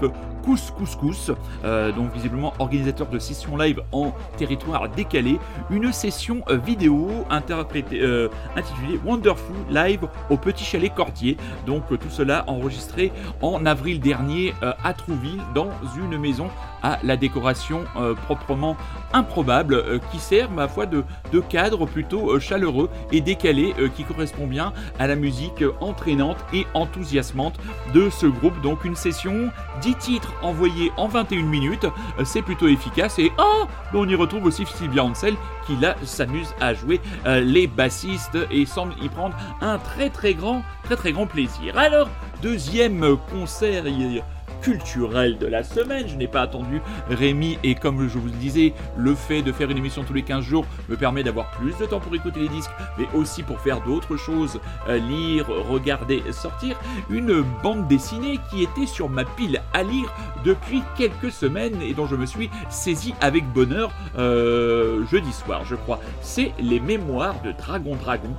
Cous 0.44 0.72
Cous 0.78 0.96
Cous, 0.98 1.34
euh, 1.66 1.92
donc 1.92 2.14
visiblement 2.14 2.54
organisateur 2.60 3.08
de 3.10 3.20
sessions 3.20 3.58
live 3.58 3.82
en 3.92 4.14
territoire 4.38 4.88
décalé, 4.88 5.38
une 5.70 5.92
session 5.92 6.44
euh, 6.50 6.56
vidéo 6.56 7.10
intitulée 7.30 9.00
Wonderful 9.06 9.56
Live 9.70 10.08
au 10.30 10.38
Petit 10.38 10.64
Chalet 10.64 10.94
Cordier. 10.94 11.36
Donc 11.66 11.88
tout 11.90 12.10
cela 12.10 12.46
enregistré 12.48 13.12
en 13.42 13.66
avril 13.66 14.00
dernier 14.00 14.54
à 14.62 14.94
Trouville 14.94 15.42
dans 15.54 15.70
une 15.98 16.18
maison 16.18 16.48
la 17.04 17.18
décoration 17.18 17.84
euh, 17.96 18.14
proprement 18.14 18.78
improbable 19.14 19.76
euh, 19.76 20.00
qui 20.12 20.20
sert 20.20 20.50
ma 20.52 20.68
foi 20.68 20.86
de, 20.86 21.04
cadre 21.50 21.86
plutôt 21.86 22.32
euh, 22.32 22.40
chaleureux 22.40 22.90
et 23.12 23.22
décalé 23.22 23.74
qui 23.96 24.04
correspond 24.04 24.48
bien 24.48 24.74
à 25.00 25.08
la 25.08 25.16
musique 25.16 25.64
entraînante 25.82 26.38
et 26.54 26.66
enthousiasmante 26.74 27.60
de 27.94 28.10
ce 28.10 28.26
groupe. 28.26 28.60
Donc 28.62 28.86
une 28.86 28.96
session, 28.96 29.50
10 29.82 29.96
titres 29.96 30.34
envoyés 30.42 30.92
en 30.98 31.08
21 31.08 31.44
minutes, 31.44 31.86
c'est 32.24 32.42
plutôt 32.42 32.68
efficace 32.68 33.20
et 33.20 33.32
oh, 33.38 33.66
mais 33.94 34.00
on 34.00 34.08
y 34.08 34.16
retrouve 34.16 34.46
aussi 34.46 34.66
Sylvia 34.66 35.04
Ansel 35.04 35.36
qui 35.66 35.76
là 35.78 35.96
s'amuse 36.04 36.54
à 36.60 36.74
jouer 36.74 37.00
les 37.26 37.68
bassistes 37.68 38.38
et 38.50 38.66
semble 38.66 38.94
y 39.02 39.10
prendre 39.10 39.36
un 39.62 39.78
très 39.78 40.10
très 40.10 40.34
grand 40.34 40.64
très 40.84 40.96
très 40.96 41.12
grand 41.12 41.28
plaisir. 41.28 41.78
Alors 41.78 42.10
deuxième 42.42 43.18
concert 43.32 43.86
culturel 44.62 45.38
de 45.38 45.48
la 45.48 45.64
semaine. 45.64 46.08
Je 46.08 46.16
n'ai 46.16 46.28
pas 46.28 46.42
attendu 46.42 46.82
Rémi 47.10 47.58
et 47.64 47.76
comme 47.76 48.08
je 48.08 48.18
vous 48.18 48.28
le 48.28 48.34
disais, 48.34 48.74
le 48.98 49.16
fait 49.16 49.42
de 49.42 49.52
faire 49.52 49.70
une 49.70 49.78
émission 49.78 50.04
tous 50.04 50.14
les 50.14 50.24
15 50.24 50.44
jours 50.44 50.66
me 50.90 50.96
permet 50.96 51.24
d'avoir 51.24 51.52
plus 51.52 51.78
de 51.78 51.86
temps 51.86 52.00
pour 52.00 52.14
écouter 52.16 52.42
les 52.42 52.50
disques, 52.50 52.72
mais 52.98 53.08
aussi 53.14 53.44
pour 53.44 53.60
faire 53.60 53.82
d'autres 53.82 54.18
choses, 54.18 54.60
euh, 54.88 54.98
lire, 54.98 55.48
regarder, 55.70 56.22
sortir. 56.32 56.80
Une 57.10 57.44
bande 57.64 57.88
dessinée 57.88 58.40
qui 58.50 58.64
était 58.64 58.86
sur 58.88 59.10
ma 59.10 59.26
pile 59.26 59.62
à 59.74 59.84
lire 59.84 60.14
depuis 60.44 60.82
quelques 60.98 61.32
semaines 61.32 61.82
et 61.82 61.94
dont 61.94 62.08
je 62.08 62.16
me 62.16 62.26
suis 62.26 62.50
saisi 62.70 63.14
avec 63.22 63.46
bonheur 63.52 63.92
euh, 64.18 65.06
jeudi 65.08 65.32
soir, 65.32 65.64
je 65.66 65.76
crois. 65.76 66.00
C'est 66.22 66.52
les 66.60 66.80
mémoires 66.80 67.42
de 67.44 67.52
Dragon 67.52 67.96
Dragon 67.96 68.36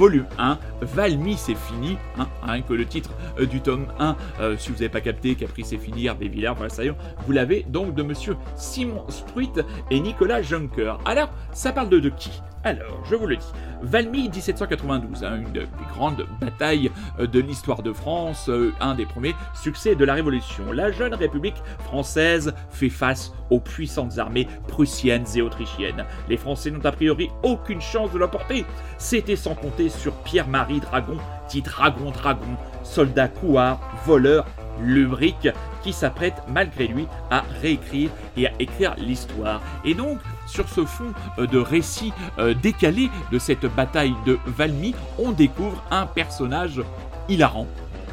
volume 0.00 0.24
1, 0.38 0.58
Valmy 0.80 1.36
c'est 1.36 1.54
fini, 1.54 1.98
hein, 2.18 2.26
rien 2.42 2.62
que 2.62 2.72
le 2.72 2.86
titre 2.86 3.10
euh, 3.38 3.44
du 3.44 3.60
tome 3.60 3.86
1, 3.98 4.16
euh, 4.40 4.56
si 4.56 4.70
vous 4.70 4.76
n'avez 4.76 4.88
pas 4.88 5.02
capté, 5.02 5.34
Capri 5.34 5.62
c'est 5.62 5.76
fini, 5.76 6.06
Hervé 6.06 6.28
Villard, 6.28 6.54
voilà 6.54 6.70
ça 6.70 6.82
y 6.82 6.88
est, 6.88 6.94
vous 7.26 7.32
l'avez 7.32 7.66
donc 7.68 7.94
de 7.94 8.02
monsieur 8.02 8.38
Simon 8.56 9.04
Spruit 9.10 9.52
et 9.90 10.00
Nicolas 10.00 10.40
Juncker. 10.40 10.94
Alors, 11.04 11.28
ça 11.52 11.72
parle 11.72 11.90
de 11.90 12.08
qui? 12.08 12.40
Alors, 12.62 13.02
je 13.08 13.14
vous 13.14 13.26
le 13.26 13.36
dis, 13.36 13.52
Valmy 13.80 14.28
1792, 14.28 15.24
hein, 15.24 15.38
une 15.38 15.50
des 15.50 15.66
grandes 15.94 16.26
batailles 16.42 16.90
euh, 17.18 17.26
de 17.26 17.40
l'histoire 17.40 17.82
de 17.82 17.90
France, 17.90 18.50
euh, 18.50 18.74
un 18.80 18.94
des 18.94 19.06
premiers 19.06 19.34
succès 19.54 19.94
de 19.94 20.04
la 20.04 20.12
Révolution. 20.12 20.70
La 20.70 20.92
jeune 20.92 21.14
République 21.14 21.56
française 21.84 22.52
fait 22.68 22.90
face 22.90 23.32
aux 23.48 23.60
puissantes 23.60 24.18
armées 24.18 24.46
prussiennes 24.68 25.24
et 25.34 25.40
autrichiennes. 25.40 26.04
Les 26.28 26.36
Français 26.36 26.70
n'ont 26.70 26.84
a 26.84 26.92
priori 26.92 27.30
aucune 27.42 27.80
chance 27.80 28.12
de 28.12 28.18
l'emporter. 28.18 28.66
C'était 28.98 29.36
sans 29.36 29.54
compter 29.54 29.88
sur 29.88 30.12
Pierre-Marie 30.16 30.80
Dragon, 30.80 31.16
dit 31.48 31.62
Dragon 31.62 32.10
Dragon, 32.10 32.58
soldat 32.82 33.28
couard, 33.28 33.80
voleur, 34.04 34.44
lubrique, 34.82 35.48
qui 35.82 35.92
s'apprête 35.94 36.42
malgré 36.48 36.86
lui 36.86 37.06
à 37.30 37.42
réécrire 37.62 38.10
et 38.36 38.48
à 38.48 38.52
écrire 38.58 38.94
l'histoire. 38.98 39.62
Et 39.84 39.94
donc, 39.94 40.18
sur 40.50 40.68
ce 40.68 40.84
fond 40.84 41.12
euh, 41.38 41.46
de 41.46 41.58
récit 41.58 42.12
euh, 42.38 42.54
décalé 42.54 43.10
de 43.30 43.38
cette 43.38 43.66
bataille 43.66 44.14
de 44.26 44.38
Valmy, 44.46 44.94
on 45.18 45.30
découvre 45.30 45.82
un 45.90 46.06
personnage 46.06 46.82
hilarant. 47.28 47.66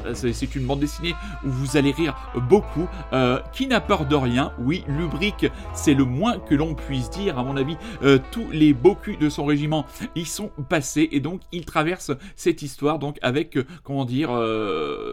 Euh, 0.08 0.32
C'est 0.34 0.56
une 0.56 0.66
bande 0.66 0.80
dessinée 0.80 1.16
où 1.46 1.50
vous 1.50 1.78
allez 1.78 1.92
rire 1.92 2.16
beaucoup, 2.50 2.88
euh, 3.14 3.40
qui 3.54 3.68
n'a 3.68 3.82
peur 3.82 4.06
de 4.06 4.16
rien? 4.16 4.52
Oui, 4.60 4.84
Lubrique, 4.88 5.48
c'est 5.74 5.94
le 5.94 6.06
moins 6.06 6.38
que 6.38 6.56
l'on 6.56 6.74
puisse 6.74 7.10
dire. 7.10 7.38
À 7.40 7.44
mon 7.44 7.58
avis, 7.58 7.78
euh, 8.04 8.20
tous 8.32 8.50
les 8.52 8.74
beaux 8.74 8.96
culs 8.96 9.18
de 9.18 9.30
son 9.30 9.46
régiment 9.46 9.86
y 10.16 10.26
sont 10.26 10.52
passés 10.70 11.10
et 11.12 11.20
donc 11.20 11.42
il 11.52 11.66
traverse 11.66 12.12
cette 12.36 12.62
histoire 12.62 13.00
donc 13.00 13.18
avec, 13.22 13.58
comment 13.84 14.06
dire, 14.06 14.30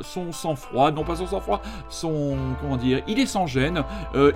son 0.03 0.33
sang-froid, 0.33 0.91
non 0.91 1.05
pas 1.05 1.17
son 1.17 1.27
sang-froid, 1.27 1.63
son, 1.89 2.37
comment 2.61 2.77
dire, 2.77 3.03
il 3.09 3.19
est 3.19 3.27
sans 3.27 3.47
gêne, 3.47 3.83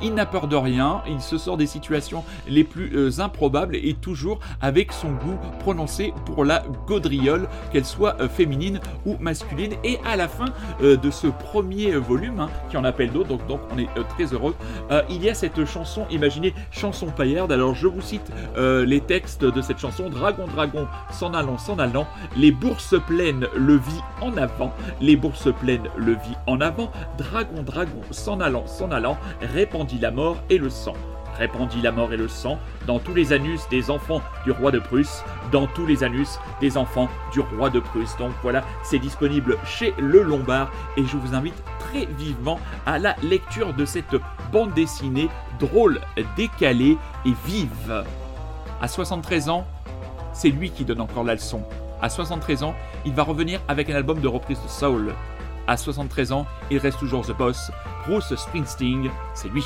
il 0.03 0.15
n'a 0.15 0.27
peur 0.27 0.49
de 0.49 0.57
rien, 0.57 1.03
il 1.09 1.21
se 1.21 1.39
sort 1.39 1.57
des 1.57 1.67
situations 1.67 2.25
les 2.49 2.65
plus 2.65 3.21
improbables 3.21 3.77
et 3.77 3.95
toujours 3.95 4.41
avec 4.61 4.93
son 4.93 5.13
goût 5.13 5.39
prononcé 5.61 6.13
pour 6.27 6.45
la 6.45 6.63
gaudriole, 6.87 7.49
qu'elle 7.73 7.85
soit 7.85 8.17
féminine 8.29 8.81
ou 9.07 9.17
masculine. 9.21 9.75
Et 9.85 9.99
à 10.05 10.17
la 10.17 10.29
fin 10.29 10.48
de 10.81 11.11
ce 11.11 11.27
premier 11.27 11.93
volume, 11.97 12.41
hein, 12.41 12.51
qui 12.71 12.77
en 12.77 12.85
appelle 12.85 13.11
d'autres, 13.11 13.29
donc, 13.47 13.61
on 13.73 13.79
est 13.79 13.89
euh, 13.97 14.03
très 14.09 14.33
heureux, 14.33 14.55
euh, 14.91 15.03
il 15.11 15.23
y 15.23 15.31
a 15.31 15.35
cette 15.35 15.65
chanson, 15.65 16.07
imaginez, 16.11 16.55
chanson 16.71 17.07
paillarde. 17.07 17.53
Alors 17.53 17.75
je 17.75 17.87
vous 17.87 18.01
cite 18.01 18.31
euh, 18.57 18.85
les 18.85 19.01
textes 19.01 19.45
de 19.45 19.61
cette 19.61 19.79
chanson. 19.79 20.09
Dragon, 20.09 20.47
dragon, 20.47 20.87
s'en 21.11 21.35
allant, 21.35 21.59
s'en 21.59 21.79
allant, 21.79 22.07
les 22.37 22.51
bourses 22.51 22.97
pleines 23.07 23.47
le 23.55 23.75
vit 23.75 24.03
en 24.21 24.37
avant, 24.37 24.73
les 25.01 25.17
bourses 25.17 25.53
pleines 25.61 25.89
le 25.97 26.13
vit 26.13 26.37
en 26.47 26.61
avant, 26.61 26.91
dragon, 27.17 27.63
dragon, 27.65 28.01
s'en 28.11 28.41
allant, 28.41 28.67
s'en 28.67 28.91
allant, 28.91 29.19
répandit 29.41 29.99
la 29.99 30.11
mort 30.11 30.37
et 30.51 30.59
le 30.59 30.71
sang 30.71 30.95
répandit 31.39 31.81
la 31.81 31.93
mort 31.93 32.13
et 32.13 32.17
le 32.17 32.29
sang 32.29 32.59
dans 32.87 32.99
tous 32.99 33.15
les 33.15 33.33
anus 33.33 33.61
des 33.71 33.91
enfants 33.91 34.21
du 34.45 34.51
roi 34.51 34.71
de 34.71 34.79
Prusse, 34.79 35.23
dans 35.53 35.67
tous 35.67 35.87
les 35.87 36.05
anus 36.05 36.39
des 36.61 36.77
enfants 36.77 37.09
du 37.33 37.41
roi 37.41 37.71
de 37.71 37.81
Prusse. 37.81 38.17
Donc 38.19 38.33
voilà, 38.43 38.65
c'est 38.83 38.99
disponible 38.99 39.57
chez 39.65 39.95
Le 39.99 40.23
Lombard 40.23 40.71
et 40.97 41.05
je 41.05 41.17
vous 41.17 41.35
invite 41.35 41.63
très 41.79 42.07
vivement 42.07 42.61
à 42.87 42.99
la 42.99 43.17
lecture 43.23 43.75
de 43.75 43.85
cette 43.85 44.17
bande 44.53 44.75
dessinée 44.75 45.29
drôle, 45.59 46.01
décalée 46.37 46.97
et 47.25 47.33
vive. 47.47 48.05
À 48.81 48.89
73 48.89 49.49
ans, 49.49 49.67
c'est 50.33 50.51
lui 50.51 50.71
qui 50.71 50.85
donne 50.85 51.01
encore 51.01 51.25
la 51.25 51.35
leçon. 51.35 51.63
À 52.01 52.09
73 52.09 52.63
ans, 52.63 52.75
il 53.05 53.13
va 53.13 53.25
revenir 53.25 53.61
avec 53.67 53.91
un 53.91 53.97
album 53.97 54.21
de 54.21 54.29
reprise 54.29 54.63
de 54.63 54.69
soul. 54.69 55.13
À 55.67 55.77
73 55.77 56.33
ans, 56.33 56.47
il 56.71 56.79
reste 56.79 56.99
toujours 56.99 57.27
The 57.27 57.37
Boss. 57.37 57.71
Bruce 58.07 58.35
Springsteen, 58.35 59.11
c'est 59.35 59.49
lui. 59.49 59.65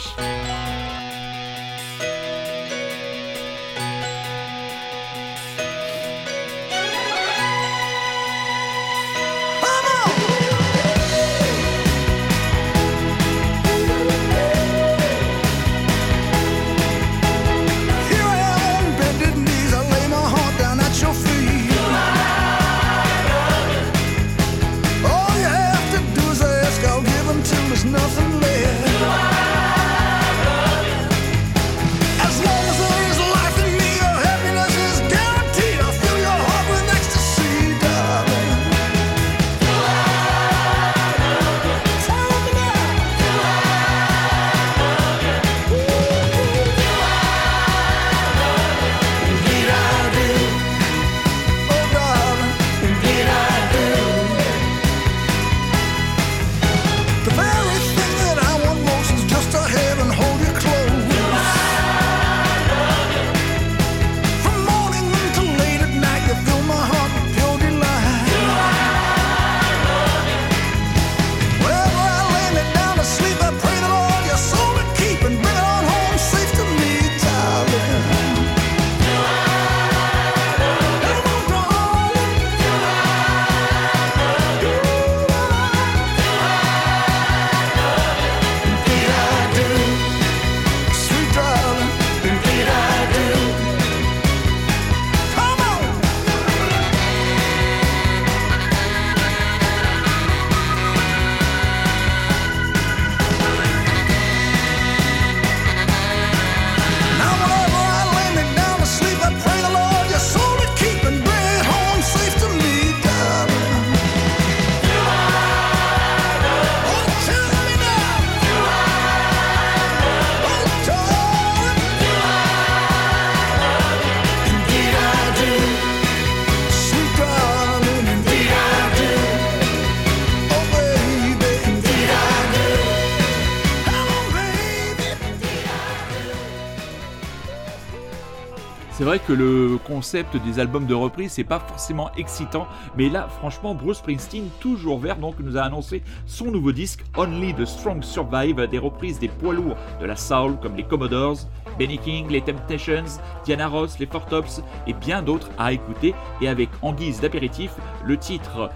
Vrai 139.12 139.18
que 139.18 139.34
le 139.34 139.76
concept 139.86 140.38
des 140.38 140.58
albums 140.58 140.86
de 140.86 140.94
reprise, 140.94 141.32
c'est 141.32 141.44
pas 141.44 141.58
forcément 141.58 142.10
excitant, 142.16 142.66
mais 142.96 143.10
là, 143.10 143.28
franchement, 143.28 143.74
Bruce 143.74 143.98
Springsteen, 143.98 144.44
toujours 144.58 144.98
vert, 144.98 145.16
donc, 145.16 145.34
nous 145.38 145.58
a 145.58 145.60
annoncé 145.60 146.02
son 146.24 146.46
nouveau 146.46 146.72
disque, 146.72 147.04
Only 147.14 147.52
the 147.52 147.66
Strong 147.66 148.02
Survive, 148.02 148.66
des 148.68 148.78
reprises 148.78 149.18
des 149.18 149.28
poids 149.28 149.52
lourds 149.52 149.76
de 150.00 150.06
la 150.06 150.16
soul, 150.16 150.56
comme 150.62 150.76
les 150.76 150.84
Commodores, 150.84 151.40
Benny 151.78 151.98
King, 151.98 152.28
les 152.30 152.40
Temptations, 152.40 153.20
Diana 153.44 153.68
Ross, 153.68 153.98
les 153.98 154.06
Four 154.06 154.24
Tops, 154.24 154.62
et 154.86 154.94
bien 154.94 155.20
d'autres 155.20 155.50
à 155.58 155.74
écouter, 155.74 156.14
et 156.40 156.48
avec 156.48 156.70
en 156.80 156.94
guise 156.94 157.20
d'apéritif, 157.20 157.72
le 158.06 158.16
titre 158.16 158.70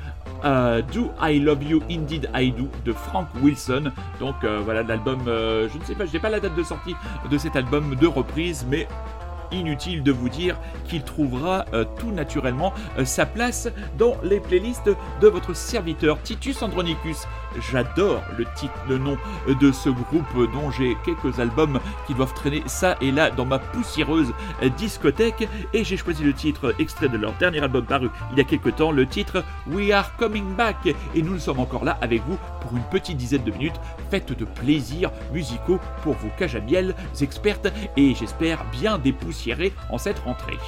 euh, 0.45 0.83
Do 0.93 1.13
I 1.23 1.39
Love 1.39 1.65
You 1.65 1.81
Indeed 1.91 2.29
I 2.35 2.53
Do 2.53 2.69
de 2.85 2.93
Frank 2.93 3.27
Wilson. 3.43 3.91
Donc 4.21 4.35
euh, 4.45 4.61
voilà 4.63 4.83
l'album, 4.83 5.21
euh, 5.29 5.67
je 5.73 5.79
ne 5.79 5.85
sais 5.85 5.95
pas, 5.95 6.05
je 6.05 6.13
n'ai 6.13 6.19
pas 6.19 6.29
la 6.29 6.41
date 6.41 6.55
de 6.55 6.63
sortie 6.63 6.95
de 7.31 7.39
cet 7.39 7.57
album 7.57 7.95
de 7.95 8.07
reprise, 8.07 8.67
mais 8.69 8.87
inutile 9.53 10.03
de 10.03 10.13
vous 10.13 10.29
dire 10.29 10.59
qu'il 10.85 11.03
trouvera 11.03 11.65
euh, 11.73 11.85
tout 11.99 12.11
naturellement 12.11 12.73
euh, 12.99 13.05
sa 13.05 13.27
place 13.27 13.69
dans 13.99 14.17
les 14.23 14.41
playlists 14.41 14.91
de 15.21 15.29
votre 15.29 15.55
serviteur 15.55 16.23
Titus 16.23 16.63
Andronicus. 16.63 17.27
J'adore 17.61 18.23
le 18.37 18.45
titre, 18.57 18.75
le 18.89 18.99
nom 18.99 19.17
de 19.49 19.73
ce 19.73 19.89
groupe 19.89 20.53
dont 20.53 20.71
j'ai 20.71 20.97
quelques 21.05 21.39
albums 21.41 21.81
qui 22.07 22.15
doivent 22.15 22.35
traîner 22.35 22.63
ça 22.67 22.97
et 23.01 23.11
là 23.11 23.31
dans 23.31 23.45
ma 23.45 23.59
poussiéreuse 23.59 24.33
discothèque. 24.77 25.49
Et 25.73 25.85
j'ai 25.85 25.97
choisi 25.97 26.23
le 26.25 26.33
titre 26.33 26.75
extrait 26.79 27.09
de 27.09 27.17
leur 27.17 27.33
dernier 27.35 27.61
album 27.61 27.85
paru 27.85 28.11
il 28.33 28.39
y 28.39 28.41
a 28.41 28.45
quelques 28.45 28.77
temps, 28.77 28.93
le 28.93 29.07
titre 29.07 29.45
We 29.69 29.91
Are 29.93 30.17
Coming 30.17 30.55
Back. 30.55 30.95
Et 31.15 31.23
nous 31.23 31.39
sommes 31.39 31.61
encore 31.61 31.85
là 31.85 31.99
avec 32.01 32.23
vous 32.27 32.39
pour 32.61 32.77
une 32.77 32.85
petite 32.85 33.17
dizaine 33.17 33.45
de 33.45 33.51
minutes 33.51 33.81
faites 34.11 34.37
de 34.37 34.45
plaisirs 34.45 35.11
musicaux 35.33 35.81
pour 36.03 36.15
vos 36.15 36.31
cages 36.39 36.57
expertes. 37.21 37.69
Et 37.97 38.15
j'espère 38.15 38.65
bien 38.71 38.99
dépoussiérer 38.99 39.73
en 39.91 39.99
cette 39.99 40.19
rentrée. 40.21 40.59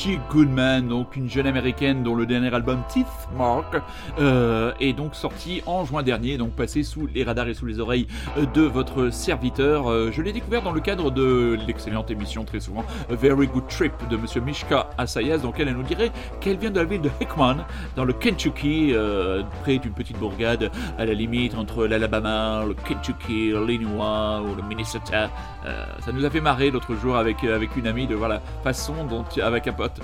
S.G. 0.00 0.18
Goodman, 0.30 0.88
donc 0.88 1.14
une 1.14 1.28
jeune 1.28 1.46
américaine 1.46 2.02
dont 2.02 2.14
le 2.14 2.24
dernier 2.24 2.54
album 2.54 2.82
Teeth 2.88 3.19
Mark 3.36 3.76
euh, 4.18 4.72
est 4.80 4.92
donc 4.92 5.14
sorti 5.14 5.62
en 5.66 5.84
juin 5.84 6.02
dernier, 6.02 6.36
donc 6.36 6.52
passé 6.52 6.82
sous 6.82 7.06
les 7.06 7.24
radars 7.24 7.48
et 7.48 7.54
sous 7.54 7.66
les 7.66 7.80
oreilles 7.80 8.06
de 8.54 8.62
votre 8.62 9.10
serviteur. 9.10 9.90
Euh, 9.90 10.10
je 10.12 10.22
l'ai 10.22 10.32
découvert 10.32 10.62
dans 10.62 10.72
le 10.72 10.80
cadre 10.80 11.10
de 11.10 11.58
l'excellente 11.66 12.10
émission 12.10 12.44
très 12.44 12.60
souvent 12.60 12.84
Very 13.08 13.46
Good 13.46 13.68
Trip 13.68 13.92
de 14.08 14.16
Monsieur 14.16 14.40
Mishka 14.40 14.90
Asayas, 14.98 15.38
dans 15.38 15.50
laquelle 15.50 15.68
elle 15.68 15.76
nous 15.76 15.82
dirait 15.82 16.10
qu'elle 16.40 16.58
vient 16.58 16.70
de 16.70 16.78
la 16.78 16.84
ville 16.84 17.00
de 17.00 17.10
Hickman, 17.20 17.56
dans 17.96 18.04
le 18.04 18.12
Kentucky, 18.12 18.92
euh, 18.94 19.42
près 19.62 19.78
d'une 19.78 19.92
petite 19.92 20.18
bourgade 20.18 20.70
à 20.98 21.04
la 21.04 21.14
limite 21.14 21.54
entre 21.54 21.86
l'Alabama, 21.86 22.64
le 22.66 22.74
Kentucky, 22.74 23.52
l'Illinois 23.66 24.42
ou 24.42 24.54
le 24.54 24.62
Minnesota. 24.62 25.30
Euh, 25.66 25.84
ça 26.00 26.12
nous 26.12 26.24
a 26.24 26.30
fait 26.30 26.40
marrer 26.40 26.70
l'autre 26.70 26.94
jour 26.94 27.16
avec, 27.16 27.44
avec 27.44 27.76
une 27.76 27.86
amie 27.86 28.06
de 28.06 28.14
voir 28.14 28.28
la 28.28 28.40
façon 28.62 29.04
dont, 29.08 29.24
avec 29.42 29.66
un 29.66 29.72
pote, 29.72 30.00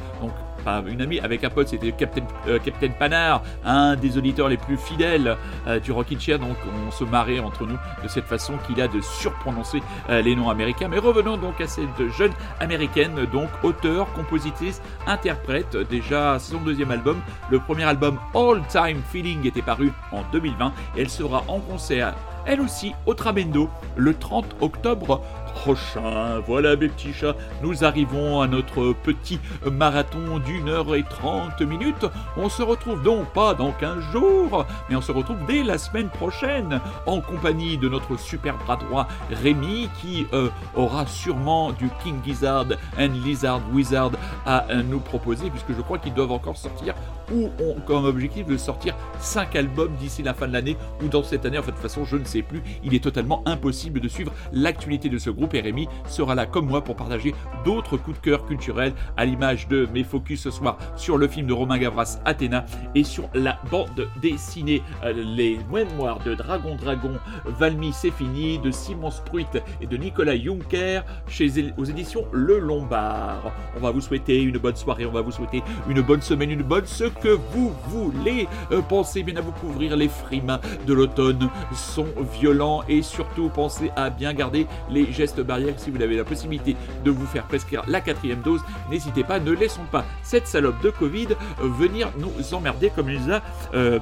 pas 0.67 0.83
une 0.85 1.01
amie, 1.01 1.21
avec 1.21 1.45
un 1.45 1.51
pote, 1.51 1.69
c'était 1.69 1.93
Captain, 1.93 2.23
euh, 2.49 2.59
Captain 2.59 2.89
Panard, 2.89 3.43
un 3.65 3.95
des 3.95 4.19
auditeurs 4.19 4.49
les 4.49 4.57
plus 4.57 4.77
fidèles 4.77 5.37
euh, 5.69 5.79
du 5.79 5.93
Rockin' 5.93 6.19
Chair, 6.19 6.41
donc 6.41 6.57
on 6.85 6.91
se 6.91 7.05
marrait 7.05 7.39
entre 7.39 7.65
nous 7.65 7.79
de 8.03 8.09
cette 8.09 8.25
façon 8.25 8.55
qu'il 8.67 8.81
a 8.81 8.89
de 8.89 9.01
surprononcer 9.01 9.81
euh, 10.11 10.23
les 10.23 10.35
noms 10.35 10.51
américains. 10.51 10.89
Mais 10.89 10.99
revenons 10.99 11.37
donc 11.37 11.61
à 11.61 11.69
cette 11.69 12.09
jeune 12.19 12.33
américaine, 12.59 13.15
donc 13.33 13.49
auteur, 13.63 14.13
compositrice, 14.13 14.83
interprète, 15.07 15.77
déjà 15.89 16.41
son 16.41 16.61
deuxième 16.61 16.91
album. 16.91 17.21
Le 17.49 17.61
premier 17.61 17.85
album 17.85 18.19
All 18.35 18.61
Time 18.69 19.01
Feeling 19.13 19.47
était 19.47 19.63
paru 19.63 19.93
en 20.11 20.23
2020 20.33 20.73
et 20.97 21.03
elle 21.03 21.11
sera 21.11 21.45
en 21.47 21.61
concert 21.61 22.13
elle 22.47 22.61
aussi 22.61 22.95
au 23.07 23.15
Tramendo 23.15 23.69
le 23.97 24.15
30 24.15 24.57
octobre 24.61 25.21
prochain. 25.57 26.41
Voilà 26.47 26.77
mes 26.77 26.89
petits 26.89 27.13
chats, 27.13 27.35
nous 27.63 27.85
arrivons 27.85 28.41
à 28.41 28.47
notre 28.47 28.93
petit 28.93 29.41
marathon 29.71 30.39
d'une 30.39 30.69
heure 30.69 30.95
et 30.95 31.03
trente 31.03 31.61
minutes. 31.63 32.07
On 32.37 32.49
se 32.49 32.63
retrouve 32.63 33.03
donc 33.03 33.27
pas 33.33 33.55
dans 33.55 33.73
15 33.73 34.05
jours, 34.13 34.67
mais 34.89 34.97
on 34.97 35.01
se 35.01 35.13
retrouve 35.13 35.39
dès 35.49 35.63
la 35.63 35.79
semaine 35.79 36.09
prochaine 36.09 36.81
en 37.07 37.21
compagnie 37.21 37.79
de 37.79 37.89
notre 37.89 38.19
super 38.19 38.57
bras 38.59 38.77
droit 38.77 39.09
Rémi 39.31 39.89
qui 40.01 40.27
euh, 40.33 40.49
aura 40.75 41.07
sûrement 41.07 41.73
du 41.73 41.89
King 42.03 42.21
Gizzard 42.25 42.67
and 42.99 43.13
Lizard 43.25 43.61
Wizard 43.73 44.13
à 44.45 44.69
euh, 44.71 44.83
nous 44.83 45.01
proposer 45.01 45.51
puisque 45.51 45.73
je 45.75 45.81
crois 45.81 45.99
qu'ils 45.99 46.15
doivent 46.15 46.33
encore 46.33 46.57
sortir 46.57 46.95
ou 47.33 47.51
ont 47.61 47.77
comme 47.87 48.05
objectif 48.05 48.47
de 48.47 48.57
sortir 48.57 48.95
5 49.19 49.57
albums 49.57 49.95
d'ici 49.97 50.23
la 50.23 50.35
fin 50.35 50.47
de 50.47 50.53
l'année 50.53 50.77
ou 51.03 51.09
dans 51.09 51.23
cette 51.23 51.45
année. 51.45 51.59
En 51.59 51.63
fait, 51.63 51.73
de 51.73 51.77
toute 51.77 51.83
façon, 51.83 52.05
je 52.05 52.17
ne 52.17 52.25
sais 52.25 52.36
plus. 52.43 52.63
Il 52.85 52.95
est 52.95 53.03
totalement 53.03 53.43
impossible 53.47 54.01
de 54.01 54.09
suivre 54.09 54.33
l'actualité 54.53 55.09
de 55.09 55.19
ce 55.19 55.31
groupe 55.31 55.55
et 55.55 55.61
Rémi 55.61 55.89
sera 56.09 56.35
là 56.35 56.47
comme 56.47 56.67
moi 56.67 56.83
pour 56.83 56.97
partager 56.97 57.35
d'autres 57.65 57.97
coups 57.97 58.19
de 58.19 58.23
cœur 58.23 58.47
culturels 58.47 58.93
à 59.17 59.25
l'image 59.25 59.69
de 59.69 59.89
mes 59.93 60.05
focus 60.05 60.43
ce 60.43 60.51
soir 60.51 60.79
sur 60.97 61.19
le 61.19 61.29
film 61.29 61.47
de 61.47 61.53
Romain 61.53 61.79
Gavras 61.79 62.19
Athéna 62.25 62.67
et 62.95 63.05
sur 63.05 63.29
la 63.35 63.59
bande 63.71 64.09
dessinée 64.21 64.83
euh, 65.05 65.13
Les 65.13 65.59
Mémoires 65.73 66.21
de 66.25 66.35
Dragon 66.35 66.77
Dragon 66.77 67.13
Valmy 67.45 67.93
c'est 67.93 68.11
fini 68.11 68.59
de 68.59 68.71
Simon 68.71 69.11
Spruit 69.11 69.47
et 69.81 69.87
de 69.87 69.97
Nicolas 69.97 70.37
Juncker 70.37 71.03
chez 71.29 71.73
aux 71.77 71.85
éditions 71.85 72.27
Le 72.33 72.59
Lombard. 72.59 73.53
On 73.77 73.81
va 73.81 73.91
vous 73.91 74.01
souhaiter 74.01 74.43
une 74.43 74.59
bonne 74.59 74.77
soirée, 74.77 75.07
on 75.07 75.13
va 75.13 75.21
vous 75.21 75.31
souhaiter 75.31 75.63
une 75.89 76.01
bonne 76.01 76.23
semaine, 76.23 76.51
une 76.51 76.63
bonne 76.63 76.87
ce 76.87 77.05
que 77.05 77.39
vous 77.53 77.73
voulez. 77.89 78.49
Euh, 78.73 78.83
pensez 78.83 79.23
bien 79.23 79.37
à 79.37 79.41
vous 79.41 79.53
couvrir, 79.53 79.97
les 79.97 80.09
frimas 80.09 80.61
de 80.87 80.93
l'automne 80.93 81.49
sont 81.73 82.07
violents 82.17 82.83
et 82.89 83.03
surtout 83.03 83.49
pensez 83.49 83.91
à 83.97 84.11
bien 84.11 84.33
garder 84.35 84.67
les 84.91 85.13
gestes 85.13 85.41
barrières 85.41 85.75
si 85.79 85.91
vous 85.91 86.03
avez 86.03 86.17
la 86.17 86.25
possibilité 86.25 86.77
de 87.05 87.11
vous 87.11 87.27
faire 87.27 87.47
prescrire 87.47 87.83
la 87.87 88.01
quatrième 88.01 88.41
dose. 88.41 88.61
N'hésitez 88.91 89.25
pas, 89.25 89.41
ne 89.41 89.53
laissons 89.53 89.87
pas 89.91 90.05
cette 90.23 90.47
salope 90.47 90.81
de 90.83 90.91
Covid 90.91 91.29
euh, 91.63 91.69
venir 91.69 92.11
nous 92.19 92.55
emmerder 92.55 92.91
comme 92.95 93.11
il 93.11 93.21
nous 93.21 93.33
a 93.33 93.43
euh, 93.75 93.99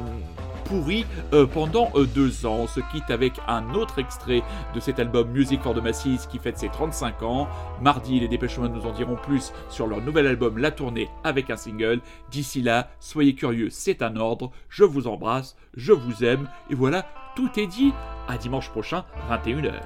pourri 0.65 1.07
euh, 1.33 1.47
pendant 1.47 1.91
deux 2.15 2.47
ans. 2.47 2.57
On 2.61 2.67
se 2.67 2.81
quitte 2.93 3.11
avec 3.11 3.35
un 3.47 3.75
autre 3.75 3.99
extrait 3.99 4.43
de 4.75 4.81
cet 4.81 4.99
album 4.99 5.29
Music 5.31 5.61
for 5.63 5.75
the 5.75 5.83
Masses 5.83 6.27
qui 6.31 6.39
fête 6.39 6.59
ses 6.59 6.69
35 6.69 7.23
ans. 7.23 7.49
Mardi, 7.81 8.21
les 8.21 8.29
Dépêche 8.29 8.59
Mode 8.59 8.75
nous 8.75 8.87
en 8.87 8.93
diront 8.93 9.17
plus 9.17 9.53
sur 9.69 9.87
leur 9.87 10.01
nouvel 10.01 10.27
album 10.27 10.59
La 10.59 10.71
Tournée 10.71 11.09
avec 11.23 11.51
un 11.51 11.57
single. 11.57 12.01
D'ici 12.31 12.63
là, 12.63 12.89
soyez 13.01 13.35
curieux, 13.35 13.69
c'est 13.71 14.03
un 14.03 14.17
ordre. 14.17 14.51
Je 14.69 14.85
vous 14.85 15.07
embrasse, 15.07 15.57
je 15.77 15.93
vous 15.93 16.25
aime. 16.25 16.49
Et 16.71 16.75
voilà, 16.75 17.07
tout 17.35 17.51
est 17.59 17.67
dit. 17.67 17.93
À 18.29 18.39
dimanche 18.39 18.71
prochain, 18.71 19.05
21h. 19.31 19.81